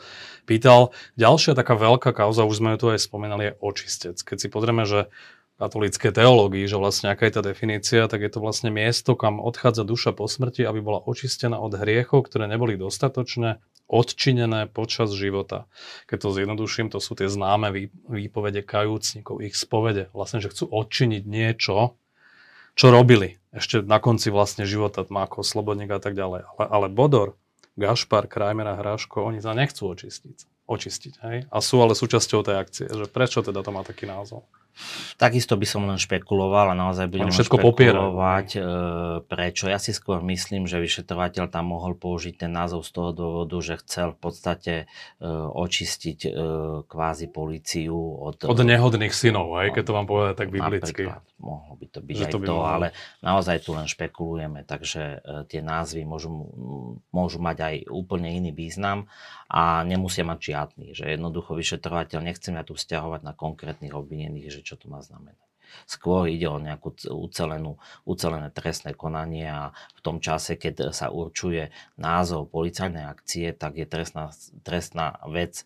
pýtal. 0.49 0.89
Ďalšia 1.21 1.53
taká 1.53 1.77
veľká 1.77 2.09
kauza, 2.17 2.49
už 2.49 2.65
sme 2.65 2.73
ju 2.73 2.77
tu 2.81 2.85
aj 2.89 3.05
spomínali, 3.05 3.53
je 3.53 3.57
očistec. 3.61 4.17
Keď 4.17 4.37
si 4.41 4.47
pozrieme, 4.49 4.89
že 4.89 5.13
katolíckej 5.61 6.15
teológii, 6.15 6.65
že 6.65 6.81
vlastne 6.81 7.11
aká 7.13 7.27
je 7.29 7.35
tá 7.35 7.43
definícia, 7.45 8.07
tak 8.09 8.25
je 8.25 8.31
to 8.31 8.39
vlastne 8.41 8.71
miesto, 8.71 9.13
kam 9.13 9.37
odchádza 9.43 9.85
duša 9.85 10.15
po 10.15 10.25
smrti, 10.25 10.65
aby 10.65 10.79
bola 10.81 11.03
očistená 11.03 11.59
od 11.61 11.77
hriechov, 11.77 12.25
ktoré 12.25 12.47
neboli 12.47 12.79
dostatočne 12.79 13.59
odčinené 13.89 14.69
počas 14.69 15.09
života. 15.11 15.65
Keď 16.05 16.17
to 16.21 16.29
zjednoduším, 16.31 16.93
to 16.93 17.01
sú 17.01 17.17
tie 17.17 17.25
známe 17.25 17.73
výpovede 18.05 18.61
kajúcnikov, 18.61 19.41
ich 19.41 19.57
spovede. 19.57 20.13
Vlastne, 20.13 20.39
že 20.39 20.53
chcú 20.53 20.69
odčiniť 20.69 21.25
niečo, 21.25 21.97
čo 22.77 22.93
robili 22.93 23.41
ešte 23.49 23.81
na 23.81 23.97
konci 23.97 24.29
vlastne 24.29 24.69
života, 24.69 25.01
ako 25.03 25.41
Slobodník 25.41 25.89
a 25.89 25.97
tak 25.97 26.13
ďalej. 26.13 26.45
Ale, 26.45 26.65
ale 26.69 26.87
Bodor, 26.87 27.33
Gašpar, 27.75 28.29
Krajmer 28.29 28.69
a 28.69 28.77
Hráško, 28.77 29.25
oni 29.25 29.41
sa 29.41 29.57
nechcú 29.57 29.89
očistiť. 29.89 30.69
očistiť 30.69 31.13
hej? 31.25 31.37
A 31.49 31.57
sú 31.59 31.81
ale 31.81 31.97
súčasťou 31.97 32.45
tej 32.45 32.55
akcie. 32.61 32.85
Že 32.85 33.09
prečo 33.09 33.41
teda 33.41 33.65
to 33.65 33.73
má 33.73 33.81
taký 33.81 34.05
názov? 34.05 34.45
Takisto 35.19 35.59
by 35.59 35.67
som 35.67 35.83
len 35.85 35.99
špekuloval 35.99 36.71
a 36.71 36.75
naozaj 36.75 37.11
budem 37.11 37.29
všetko 37.29 37.59
špekulovať, 37.59 38.47
e, 38.55 38.59
prečo. 39.27 39.67
Ja 39.67 39.77
si 39.77 39.91
skôr 39.91 40.23
myslím, 40.23 40.65
že 40.65 40.79
vyšetrovateľ 40.79 41.51
tam 41.51 41.75
mohol 41.75 41.99
použiť 41.99 42.47
ten 42.47 42.51
názov 42.51 42.87
z 42.87 42.91
toho 42.95 43.09
dôvodu, 43.11 43.57
že 43.59 43.81
chcel 43.83 44.15
v 44.15 44.19
podstate 44.19 44.73
e, 44.83 44.85
očistiť 45.27 46.19
e, 46.25 46.29
kvázi 46.87 47.27
policiu 47.27 47.95
od... 47.95 48.47
Od 48.47 48.59
nehodných 48.63 49.11
synov, 49.11 49.51
aj, 49.59 49.75
keď 49.75 49.83
to 49.83 49.93
vám 49.93 50.07
povedať 50.07 50.35
tak 50.39 50.49
biblicky. 50.49 51.11
Mohlo 51.39 51.73
by 51.79 51.85
to 51.87 51.99
byť 52.03 52.15
že 52.19 52.25
aj 52.27 52.31
to, 52.35 52.39
by 52.43 52.47
to 52.51 52.55
ale 52.67 52.87
naozaj 53.23 53.63
tu 53.63 53.71
len 53.71 53.87
špekulujeme, 53.87 54.67
takže 54.67 55.23
tie 55.47 55.63
názvy 55.63 56.03
môžu, 56.03 56.27
môžu 57.15 57.39
mať 57.39 57.57
aj 57.63 57.75
úplne 57.87 58.27
iný 58.27 58.51
význam 58.51 59.07
a 59.49 59.81
nemusia 59.81 60.21
mať 60.27 60.39
žiadny, 60.39 60.87
že 60.93 61.09
jednoducho 61.09 61.57
vyšetrovateľ 61.57 62.21
nechcem 62.21 62.53
ja 62.53 62.61
tu 62.67 62.77
vzťahovať 62.77 63.21
na 63.25 63.33
konkrétnych 63.33 63.97
obvinených, 63.97 64.53
že 64.53 64.61
čo 64.69 64.77
to 64.77 64.85
má 64.85 65.01
znamenať. 65.01 65.49
Skôr 65.85 66.29
ide 66.29 66.49
o 66.49 66.61
nejakú 66.61 66.97
ucelenú, 67.13 67.77
ucelené 68.05 68.49
trestné 68.49 68.97
konanie 68.97 69.45
a 69.45 69.69
v 69.97 70.01
tom 70.01 70.17
čase, 70.17 70.57
keď 70.57 70.89
sa 70.89 71.13
určuje 71.13 71.69
názov 71.97 72.49
policajnej 72.49 73.05
akcie, 73.05 73.53
tak 73.53 73.77
je 73.77 73.85
trestná, 73.85 74.33
trestná 74.65 75.21
vec 75.29 75.65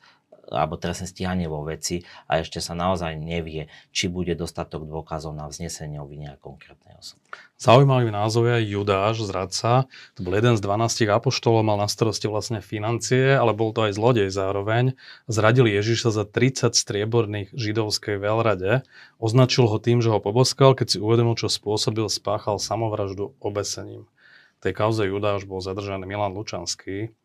alebo 0.51 0.75
trestné 0.75 1.07
stíhanie 1.07 1.47
vo 1.47 1.63
veci 1.63 2.03
a 2.27 2.43
ešte 2.43 2.59
sa 2.59 2.75
naozaj 2.75 3.15
nevie, 3.15 3.71
či 3.95 4.11
bude 4.11 4.35
dostatok 4.35 4.83
dôkazov 4.83 5.31
na 5.31 5.47
vznesenie 5.47 6.01
obvinenia 6.01 6.35
konkrétnej 6.41 6.99
osoby. 6.99 7.23
Zaujímavý 7.55 8.11
názov 8.11 8.51
je 8.51 8.75
Judáš, 8.75 9.23
zradca. 9.23 9.87
To 10.19 10.27
bol 10.27 10.35
jeden 10.35 10.59
z 10.59 10.61
12 10.61 11.07
apoštolov, 11.07 11.63
mal 11.63 11.79
na 11.79 11.87
starosti 11.87 12.27
vlastne 12.27 12.59
financie, 12.59 13.39
ale 13.39 13.55
bol 13.55 13.71
to 13.71 13.87
aj 13.87 13.95
zlodej 13.95 14.27
zároveň. 14.27 14.99
Zradil 15.31 15.71
Ježiša 15.71 16.11
za 16.11 16.23
30 16.27 16.75
strieborných 16.75 17.55
židovskej 17.55 18.19
veľrade. 18.19 18.83
Označil 19.15 19.71
ho 19.71 19.77
tým, 19.79 20.03
že 20.03 20.11
ho 20.11 20.19
poboskal, 20.19 20.75
keď 20.75 20.87
si 20.91 20.97
uvedomil, 20.99 21.39
čo 21.39 21.47
spôsobil, 21.47 22.09
spáchal 22.11 22.59
samovraždu 22.59 23.31
obesením. 23.39 24.11
V 24.59 24.71
tej 24.71 24.73
kauze 24.75 25.07
Judáš 25.07 25.47
bol 25.47 25.63
zadržaný 25.63 26.03
Milan 26.03 26.35
Lučanský. 26.35 27.15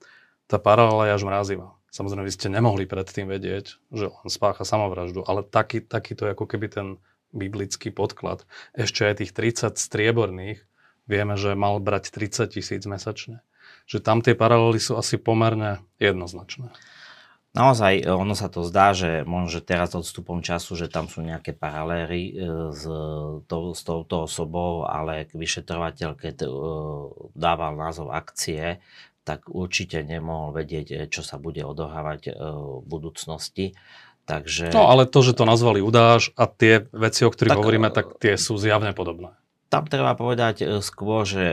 Tá 0.46 0.62
paralela 0.62 1.10
je 1.10 1.14
až 1.18 1.22
mrazivá. 1.26 1.77
Samozrejme, 1.88 2.28
vy 2.28 2.32
ste 2.34 2.52
nemohli 2.52 2.84
predtým 2.84 3.26
vedieť, 3.28 3.80
že 3.88 4.12
on 4.12 4.28
spácha 4.28 4.62
samovraždu, 4.68 5.24
ale 5.24 5.40
taký, 5.40 5.80
takýto 5.80 6.28
ako 6.28 6.44
keby 6.44 6.68
ten 6.68 6.88
biblický 7.32 7.92
podklad. 7.92 8.44
Ešte 8.76 9.08
aj 9.08 9.24
tých 9.24 9.32
30 9.32 9.76
strieborných 9.76 10.64
vieme, 11.08 11.34
že 11.40 11.56
mal 11.56 11.80
brať 11.80 12.12
30 12.12 12.56
tisíc 12.56 12.82
mesačne. 12.84 13.40
Že 13.88 13.98
tam 14.04 14.18
tie 14.20 14.36
paralely 14.36 14.80
sú 14.80 15.00
asi 15.00 15.16
pomerne 15.16 15.80
jednoznačné. 16.00 16.72
Naozaj, 17.56 18.04
ono 18.04 18.36
sa 18.36 18.52
to 18.52 18.60
zdá, 18.60 18.92
že 18.92 19.24
možno 19.24 19.48
že 19.58 19.64
teraz 19.64 19.96
odstupom 19.96 20.44
času, 20.44 20.76
že 20.76 20.92
tam 20.92 21.08
sú 21.08 21.24
nejaké 21.24 21.56
paralely 21.56 22.30
e, 22.30 22.32
s, 22.76 22.84
to, 23.48 23.56
s 23.72 23.82
touto 23.88 24.28
osobou, 24.28 24.84
ale 24.84 25.26
vyšetrovateľ, 25.32 26.12
keď 26.12 26.44
e, 26.44 26.48
dával 27.32 27.72
názov 27.74 28.12
akcie, 28.12 28.84
tak 29.28 29.52
určite 29.52 30.00
nemohol 30.00 30.56
vedieť, 30.56 30.86
e, 30.88 30.96
čo 31.12 31.20
sa 31.20 31.36
bude 31.36 31.60
odohávať 31.60 32.20
e, 32.28 32.40
v 32.80 32.84
budúcnosti. 32.88 33.76
Takže... 34.24 34.72
No 34.72 34.88
ale 34.88 35.04
to, 35.04 35.20
že 35.20 35.36
to 35.36 35.44
nazvali 35.44 35.84
udáž 35.84 36.32
a 36.32 36.48
tie 36.48 36.88
veci, 36.96 37.28
o 37.28 37.32
ktorých 37.32 37.52
tak, 37.52 37.60
hovoríme, 37.60 37.88
tak 37.92 38.16
tie 38.16 38.40
sú 38.40 38.56
zjavne 38.56 38.96
podobné. 38.96 39.36
Tam 39.68 39.84
treba 39.84 40.16
povedať 40.16 40.64
e, 40.64 40.66
skôr, 40.80 41.28
že 41.28 41.44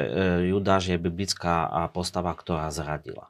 Judáš 0.47 0.95
je 0.95 0.97
biblická 0.99 1.67
postava, 1.91 2.31
ktorá 2.31 2.71
zradila 2.71 3.27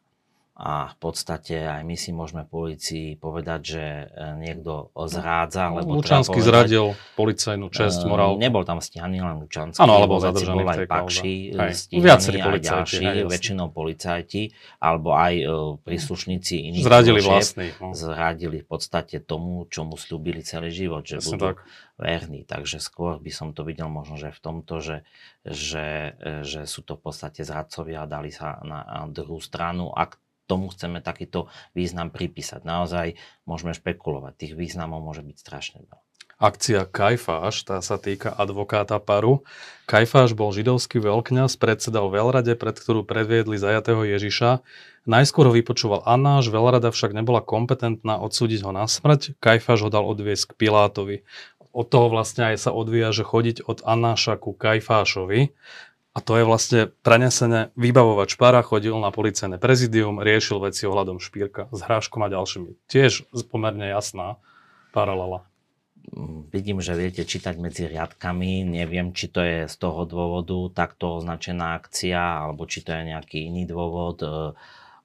a 0.56 0.88
v 0.88 0.96
podstate 1.04 1.68
aj 1.68 1.84
my 1.84 2.00
si 2.00 2.15
môžeme 2.15 2.48
policii 2.48 3.20
povedať, 3.20 3.60
že 3.76 3.84
e, 3.84 4.06
niekto 4.39 4.88
zrádza. 4.96 5.68
Lebo 5.68 6.00
Lučanský 6.00 6.39
povedať, 6.39 6.48
zradil 6.48 6.86
policajnú 7.20 7.68
čest, 7.76 8.00
e, 8.00 8.08
morálku. 8.08 8.39
Nebol 8.39 8.63
tam 8.63 8.80
stíhaný 8.80 9.20
len 9.20 9.44
Lučanský, 9.44 9.84
Áno, 9.84 10.00
alebo 10.00 10.15
zadržaný 10.24 10.63
bol 10.63 10.72
aj 10.72 10.88
Pakši, 10.88 11.36
stíhaní 11.76 12.39
aj 12.39 12.60
ďalší, 12.63 13.04
hej, 13.04 13.28
väčšinou 13.28 13.68
policajti, 13.76 14.56
alebo 14.80 15.12
aj 15.12 15.34
uh, 15.44 15.76
príslušníci 15.84 16.72
iných 16.72 16.88
Zradili 16.88 17.20
vlastní. 17.20 17.68
No. 17.84 17.91
Zradili 17.91 18.63
v 18.63 18.68
podstate 18.72 19.20
tomu, 19.20 19.68
čo 19.68 19.84
mu 19.84 20.00
slúbili 20.00 20.39
celý 20.39 20.72
život, 20.72 21.04
že 21.04 21.20
Jasne 21.20 21.36
budú 21.36 21.46
tak. 21.52 21.68
verní. 22.00 22.48
Takže 22.48 22.80
skôr 22.80 23.20
by 23.20 23.32
som 23.36 23.52
to 23.52 23.68
videl 23.68 23.91
možno, 23.91 24.15
že 24.15 24.32
v 24.32 24.39
tomto, 24.39 24.80
že, 24.80 25.04
že, 25.44 26.15
že 26.48 26.63
sú 26.63 26.80
to 26.80 26.96
v 26.96 27.12
podstate 27.12 27.44
zradcovia 27.44 28.08
a 28.08 28.10
dali 28.10 28.32
sa 28.32 28.63
na 28.63 29.04
druhú 29.12 29.44
stranu. 29.44 29.91
Ak 29.91 30.15
tomu 30.45 30.71
chceme 30.71 31.01
takýto 31.01 31.51
význam 31.73 32.13
pripísať. 32.13 32.62
Naozaj 32.63 33.17
môžeme 33.49 33.73
špekulovať. 33.73 34.34
Tých 34.38 34.53
významov 34.53 35.01
môže 35.01 35.25
byť 35.25 35.38
strašne 35.38 35.84
veľa. 35.86 36.05
Akcia 36.36 36.84
Kajfáš, 36.84 37.63
tá 37.63 37.79
sa 37.79 37.95
týka 37.95 38.27
advokáta 38.27 38.99
Paru. 38.99 39.47
Kajfáš 39.88 40.36
bol 40.36 40.51
židovský 40.51 40.99
veľkňaz, 40.99 41.55
predsedal 41.55 42.12
veľrade, 42.12 42.60
pred 42.60 42.75
ktorú 42.75 43.08
predviedli 43.08 43.55
zajatého 43.55 44.03
Ježiša. 44.03 44.60
Najskôr 45.08 45.47
ho 45.47 45.55
vypočúval 45.55 46.03
Anáš, 46.03 46.51
veľrada 46.51 46.91
však 46.91 47.15
nebola 47.15 47.39
kompetentná 47.39 48.19
odsúdiť 48.19 48.67
ho 48.67 48.75
na 48.75 48.84
smrť. 48.84 49.39
Kajfáš 49.39 49.88
ho 49.88 49.89
dal 49.93 50.03
odviesť 50.03 50.51
k 50.51 50.67
Pilátovi. 50.67 51.23
Od 51.71 51.88
toho 51.88 52.12
vlastne 52.12 52.51
aj 52.51 52.67
sa 52.67 52.71
odvíja, 52.75 53.15
že 53.15 53.23
chodiť 53.23 53.63
od 53.63 53.79
Anáša 53.88 54.36
ku 54.36 54.51
Kajfášovi. 54.51 55.55
A 56.15 56.23
to 56.23 56.39
je 56.39 56.47
vlastne 56.47 56.95
prenesené. 57.04 57.75
Vybavovač 57.75 58.39
Para 58.39 58.63
chodil 58.63 58.95
na 58.95 59.12
policajné 59.12 59.60
prezidium, 59.60 60.23
riešil 60.23 60.63
veci 60.63 60.88
ohľadom 60.88 61.19
Špírka 61.19 61.67
s 61.75 61.84
Hráškom 61.84 62.23
a 62.23 62.32
ďalšími. 62.32 62.88
Tiež 62.88 63.28
pomerne 63.51 63.91
jasná 63.91 64.39
paralela. 64.95 65.43
Vidím, 66.56 66.80
že 66.80 66.95
viete 66.95 67.28
čítať 67.28 67.60
medzi 67.60 67.91
riadkami. 67.91 68.63
Neviem, 68.63 69.12
či 69.12 69.28
to 69.28 69.43
je 69.43 69.67
z 69.67 69.75
toho 69.75 70.08
dôvodu 70.08 70.71
takto 70.71 71.19
označená 71.19 71.75
akcia, 71.75 72.47
alebo 72.47 72.63
či 72.63 72.80
to 72.86 72.95
je 72.95 73.12
nejaký 73.12 73.51
iný 73.51 73.67
dôvod. 73.67 74.23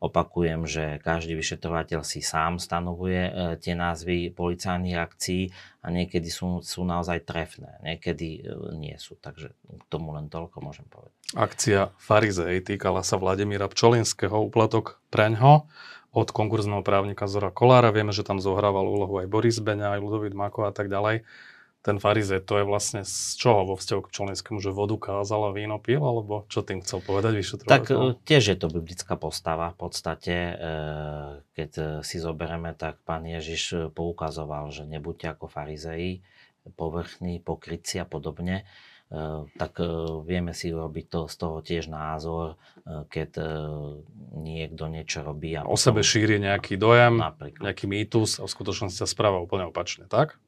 Opakujem, 0.00 0.64
že 0.64 0.96
každý 1.04 1.36
vyšetrovateľ 1.36 2.00
si 2.08 2.24
sám 2.24 2.56
stanovuje 2.56 3.20
e, 3.20 3.32
tie 3.60 3.76
názvy 3.76 4.32
policajných 4.32 4.96
akcií 4.96 5.52
a 5.84 5.92
niekedy 5.92 6.24
sú, 6.32 6.64
sú 6.64 6.88
naozaj 6.88 7.28
trefné, 7.28 7.76
niekedy 7.84 8.40
e, 8.40 8.42
nie 8.80 8.96
sú. 8.96 9.20
Takže 9.20 9.52
k 9.52 9.84
tomu 9.92 10.16
len 10.16 10.32
toľko 10.32 10.56
môžem 10.64 10.88
povedať. 10.88 11.12
Akcia 11.36 11.92
Farizej 12.00 12.64
týkala 12.64 13.04
sa 13.04 13.20
Vladimíra 13.20 13.68
Pčolinského, 13.68 14.40
úplatok 14.40 14.96
preňho 15.12 15.68
od 16.16 16.28
konkurzného 16.32 16.80
právnika 16.80 17.28
Zora 17.28 17.52
Kolára. 17.52 17.92
Vieme, 17.92 18.16
že 18.16 18.24
tam 18.24 18.40
zohrával 18.40 18.88
úlohu 18.88 19.20
aj 19.20 19.28
Boris 19.28 19.60
Beňa, 19.60 19.94
aj 19.94 20.00
Ludovít 20.00 20.32
Mako 20.32 20.64
a 20.64 20.72
tak 20.72 20.88
ďalej 20.88 21.28
ten 21.80 21.96
farizej, 21.96 22.44
to 22.44 22.60
je 22.60 22.64
vlastne 22.68 23.00
z 23.08 23.40
čoho 23.40 23.64
vo 23.64 23.74
vzťahu 23.80 24.00
k 24.04 24.12
Čolenskému, 24.12 24.60
že 24.60 24.68
vodu 24.68 25.00
kázal 25.00 25.48
a 25.48 25.56
víno 25.56 25.80
pil, 25.80 26.04
alebo 26.04 26.44
čo 26.52 26.60
tým 26.60 26.84
chcel 26.84 27.00
povedať 27.00 27.32
vyšetrovateľ? 27.40 27.72
Tak 27.72 27.84
e, 27.88 28.20
tiež 28.28 28.42
je 28.52 28.56
to 28.60 28.68
biblická 28.68 29.16
postava. 29.16 29.72
V 29.72 29.88
podstate, 29.88 30.36
e, 30.36 30.54
keď 31.56 32.04
si 32.04 32.20
zoberieme, 32.20 32.76
tak 32.76 33.00
pán 33.08 33.24
Ježiš 33.24 33.92
poukazoval, 33.96 34.68
že 34.68 34.84
nebuďte 34.84 35.32
ako 35.32 35.48
farizeji, 35.48 36.20
povrchný, 36.76 37.40
pokrytci 37.40 37.96
a 37.96 38.04
podobne, 38.04 38.68
tak 39.58 39.82
vieme 40.22 40.54
si 40.54 40.70
urobiť 40.70 41.06
to, 41.10 41.20
z 41.26 41.34
toho 41.34 41.58
tiež 41.66 41.90
názor, 41.90 42.54
keď 43.10 43.42
niekto 44.38 44.86
niečo 44.86 45.26
robí. 45.26 45.58
A 45.58 45.66
o 45.66 45.74
potom... 45.74 45.82
sebe 45.82 46.06
šíri 46.06 46.38
nejaký 46.38 46.78
dojem, 46.78 47.18
napríklad. 47.18 47.64
nejaký 47.66 47.90
mýtus 47.90 48.38
a 48.38 48.46
v 48.46 48.54
skutočnosti 48.54 49.02
sa 49.02 49.10
správa 49.10 49.42
úplne 49.42 49.66
opačne, 49.66 50.06
tak? 50.06 50.38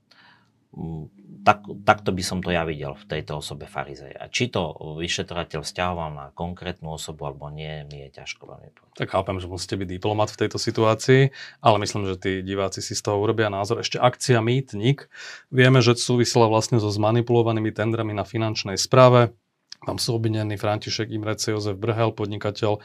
Tak, 1.43 1.67
takto 1.83 2.15
by 2.15 2.23
som 2.23 2.39
to 2.39 2.55
ja 2.55 2.63
videl 2.63 2.95
v 2.95 3.05
tejto 3.05 3.43
osobe 3.43 3.67
farizeja. 3.67 4.31
Či 4.31 4.55
to 4.55 4.73
vyšetrovateľ 4.95 5.67
vzťahoval 5.67 6.09
na 6.15 6.27
konkrétnu 6.39 6.95
osobu 6.95 7.27
alebo 7.27 7.51
nie, 7.51 7.83
mi 7.91 8.07
je 8.07 8.23
ťažko 8.23 8.47
veľmi 8.47 8.71
povedať. 8.71 8.97
Tak 8.97 9.11
chápem, 9.11 9.43
že 9.43 9.51
musíte 9.51 9.75
byť 9.75 9.89
diplomat 9.91 10.31
v 10.31 10.41
tejto 10.47 10.63
situácii, 10.63 11.35
ale 11.61 11.77
myslím, 11.83 12.07
že 12.07 12.17
tí 12.17 12.33
diváci 12.47 12.79
si 12.79 12.95
z 12.95 13.03
toho 13.03 13.19
urobia 13.19 13.51
názor. 13.51 13.83
Ešte 13.83 13.99
akcia 13.99 14.39
Mýtnik. 14.39 15.11
Vieme, 15.51 15.83
že 15.83 15.99
súvisela 15.99 16.47
vlastne 16.47 16.79
so 16.79 16.89
zmanipulovanými 16.95 17.75
tendrami 17.75 18.15
na 18.15 18.23
finančnej 18.23 18.79
správe. 18.79 19.35
Tam 19.83 19.99
sú 19.99 20.15
obvinení 20.15 20.55
František 20.55 21.11
Imrece, 21.11 21.51
Jozef 21.51 21.75
Brhel, 21.75 22.15
podnikateľ 22.15 22.79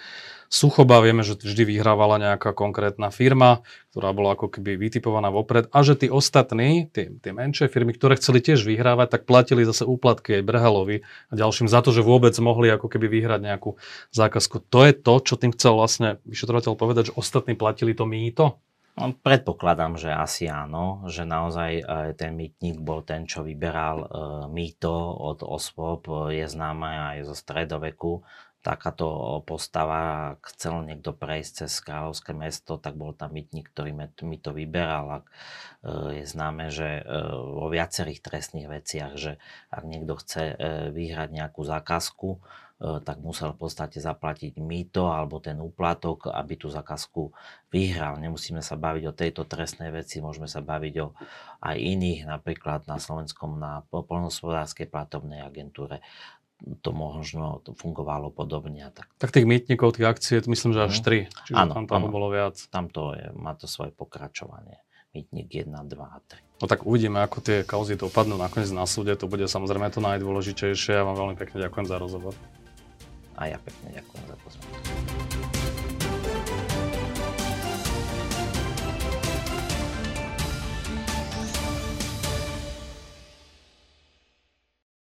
Suchoba. 0.49 0.97
Vieme, 1.05 1.21
že 1.21 1.37
vždy 1.37 1.77
vyhrávala 1.77 2.17
nejaká 2.17 2.57
konkrétna 2.57 3.13
firma, 3.13 3.61
ktorá 3.93 4.17
bola 4.17 4.33
ako 4.33 4.49
keby 4.57 4.81
vytipovaná 4.81 5.29
vopred 5.29 5.69
a 5.69 5.85
že 5.85 5.93
tí 5.93 6.07
ostatní, 6.09 6.89
tie, 6.89 7.13
tie 7.21 7.31
menšie 7.37 7.69
firmy, 7.69 7.93
ktoré 7.93 8.17
chceli 8.17 8.41
tiež 8.41 8.65
vyhrávať, 8.65 9.13
tak 9.13 9.21
platili 9.29 9.61
zase 9.61 9.85
úplatky 9.85 10.41
aj 10.41 10.47
Brhelovi 10.49 11.05
a 11.29 11.33
ďalším 11.37 11.69
za 11.69 11.85
to, 11.85 11.93
že 11.93 12.01
vôbec 12.01 12.33
mohli 12.41 12.73
ako 12.73 12.89
keby 12.89 13.05
vyhrať 13.13 13.45
nejakú 13.45 13.77
zákazku. 14.09 14.65
To 14.73 14.79
je 14.81 14.97
to, 14.97 15.13
čo 15.21 15.37
tým 15.37 15.53
chcel 15.53 15.77
vlastne 15.77 16.17
vyšetrovateľ 16.25 16.73
povedať, 16.73 17.13
že 17.13 17.17
ostatní 17.19 17.53
platili 17.53 17.93
to 17.93 18.09
mýto? 18.09 18.57
No, 18.97 19.13
predpokladám, 19.13 19.93
že 20.01 20.09
asi 20.09 20.49
áno, 20.49 21.05
že 21.05 21.21
naozaj 21.21 21.71
e, 21.77 21.83
ten 22.17 22.33
mýtnik 22.33 22.81
bol 22.81 23.05
ten, 23.05 23.29
čo 23.29 23.45
vyberal 23.45 23.97
e, 24.01 24.07
mýto 24.49 24.89
od 25.21 25.45
osôb, 25.45 26.09
je 26.33 26.41
známe 26.49 27.13
aj 27.13 27.29
zo 27.29 27.37
stredoveku. 27.37 28.25
Takáto 28.65 29.37
postava, 29.45 30.33
ak 30.33 30.49
chcel 30.49 30.81
niekto 30.81 31.13
prejsť 31.13 31.69
cez 31.69 31.77
kráľovské 31.85 32.33
mesto, 32.33 32.81
tak 32.81 32.97
bol 32.97 33.13
tam 33.13 33.37
mýtnik, 33.37 33.69
ktorý 33.69 33.93
mi 34.25 34.37
to 34.41 34.49
vyberal. 34.49 35.21
Ak, 35.21 35.25
e, 35.85 36.17
je 36.17 36.25
známe, 36.25 36.73
že 36.73 37.05
vo 37.37 37.69
viacerých 37.69 38.25
trestných 38.25 38.65
veciach, 38.65 39.13
že 39.13 39.37
ak 39.69 39.85
niekto 39.85 40.17
chce 40.17 40.57
vyhrať 40.89 41.29
nejakú 41.37 41.61
zákazku, 41.61 42.41
E, 42.41 42.66
tak 42.77 43.17
musel 43.25 43.57
v 43.57 43.65
podstate 43.65 43.97
zaplatiť 43.97 44.61
mýto 44.61 45.09
alebo 45.09 45.41
ten 45.41 45.57
úplatok, 45.57 46.29
aby 46.29 46.61
tú 46.61 46.69
zákazku 46.69 47.33
vyhral. 47.73 48.21
Nemusíme 48.21 48.61
sa 48.61 48.77
baviť 48.77 49.03
o 49.09 49.17
tejto 49.17 49.49
trestnej 49.49 49.89
veci, 49.89 50.21
môžeme 50.21 50.45
sa 50.45 50.61
baviť 50.61 50.95
o 51.01 51.17
aj 51.65 51.73
iných, 51.73 52.29
napríklad 52.29 52.85
na 52.85 53.01
Slovenskom 53.01 53.57
na 53.57 53.81
polnospodárskej 53.89 54.93
platobnej 54.93 55.41
agentúre 55.41 56.05
to 56.81 56.89
možno 56.89 57.61
to 57.61 57.77
fungovalo 57.77 58.33
podobne. 58.33 58.89
tak. 58.89 59.09
tak 59.21 59.29
tých 59.29 59.45
mýtnikov, 59.45 59.93
tých 59.93 60.09
akcií, 60.09 60.41
myslím, 60.49 60.73
že 60.73 60.89
až 60.89 60.97
mhm. 61.01 61.05
tri. 61.05 61.19
Čiže 61.49 61.57
áno, 61.57 61.73
tam 61.81 61.85
toho 61.85 62.09
bolo 62.09 62.33
viac. 62.33 62.57
Tam 62.73 62.89
to 62.89 63.13
je, 63.13 63.29
má 63.37 63.53
to 63.53 63.69
svoje 63.69 63.93
pokračovanie. 63.93 64.81
Mýtnik 65.13 65.65
1, 65.65 65.69
2 65.69 65.97
a 65.97 66.17
3. 66.17 66.61
No 66.61 66.65
tak 66.65 66.85
uvidíme, 66.85 67.21
ako 67.21 67.41
tie 67.41 67.61
kauzy 67.61 67.93
dopadnú 67.93 68.37
nakoniec 68.37 68.69
na 68.73 68.89
súde. 68.89 69.13
To 69.17 69.29
bude 69.29 69.45
samozrejme 69.45 69.93
to 69.93 70.01
najdôležitejšie. 70.01 70.97
Ja 70.97 71.05
vám 71.05 71.17
veľmi 71.17 71.35
pekne 71.37 71.61
ďakujem 71.61 71.85
za 71.85 71.97
rozhovor 72.01 72.33
a 73.37 73.41
ja 73.45 73.57
pekne 73.61 73.93
ďakujem 73.93 74.23
za 74.25 74.35
pozornosť. 74.41 75.26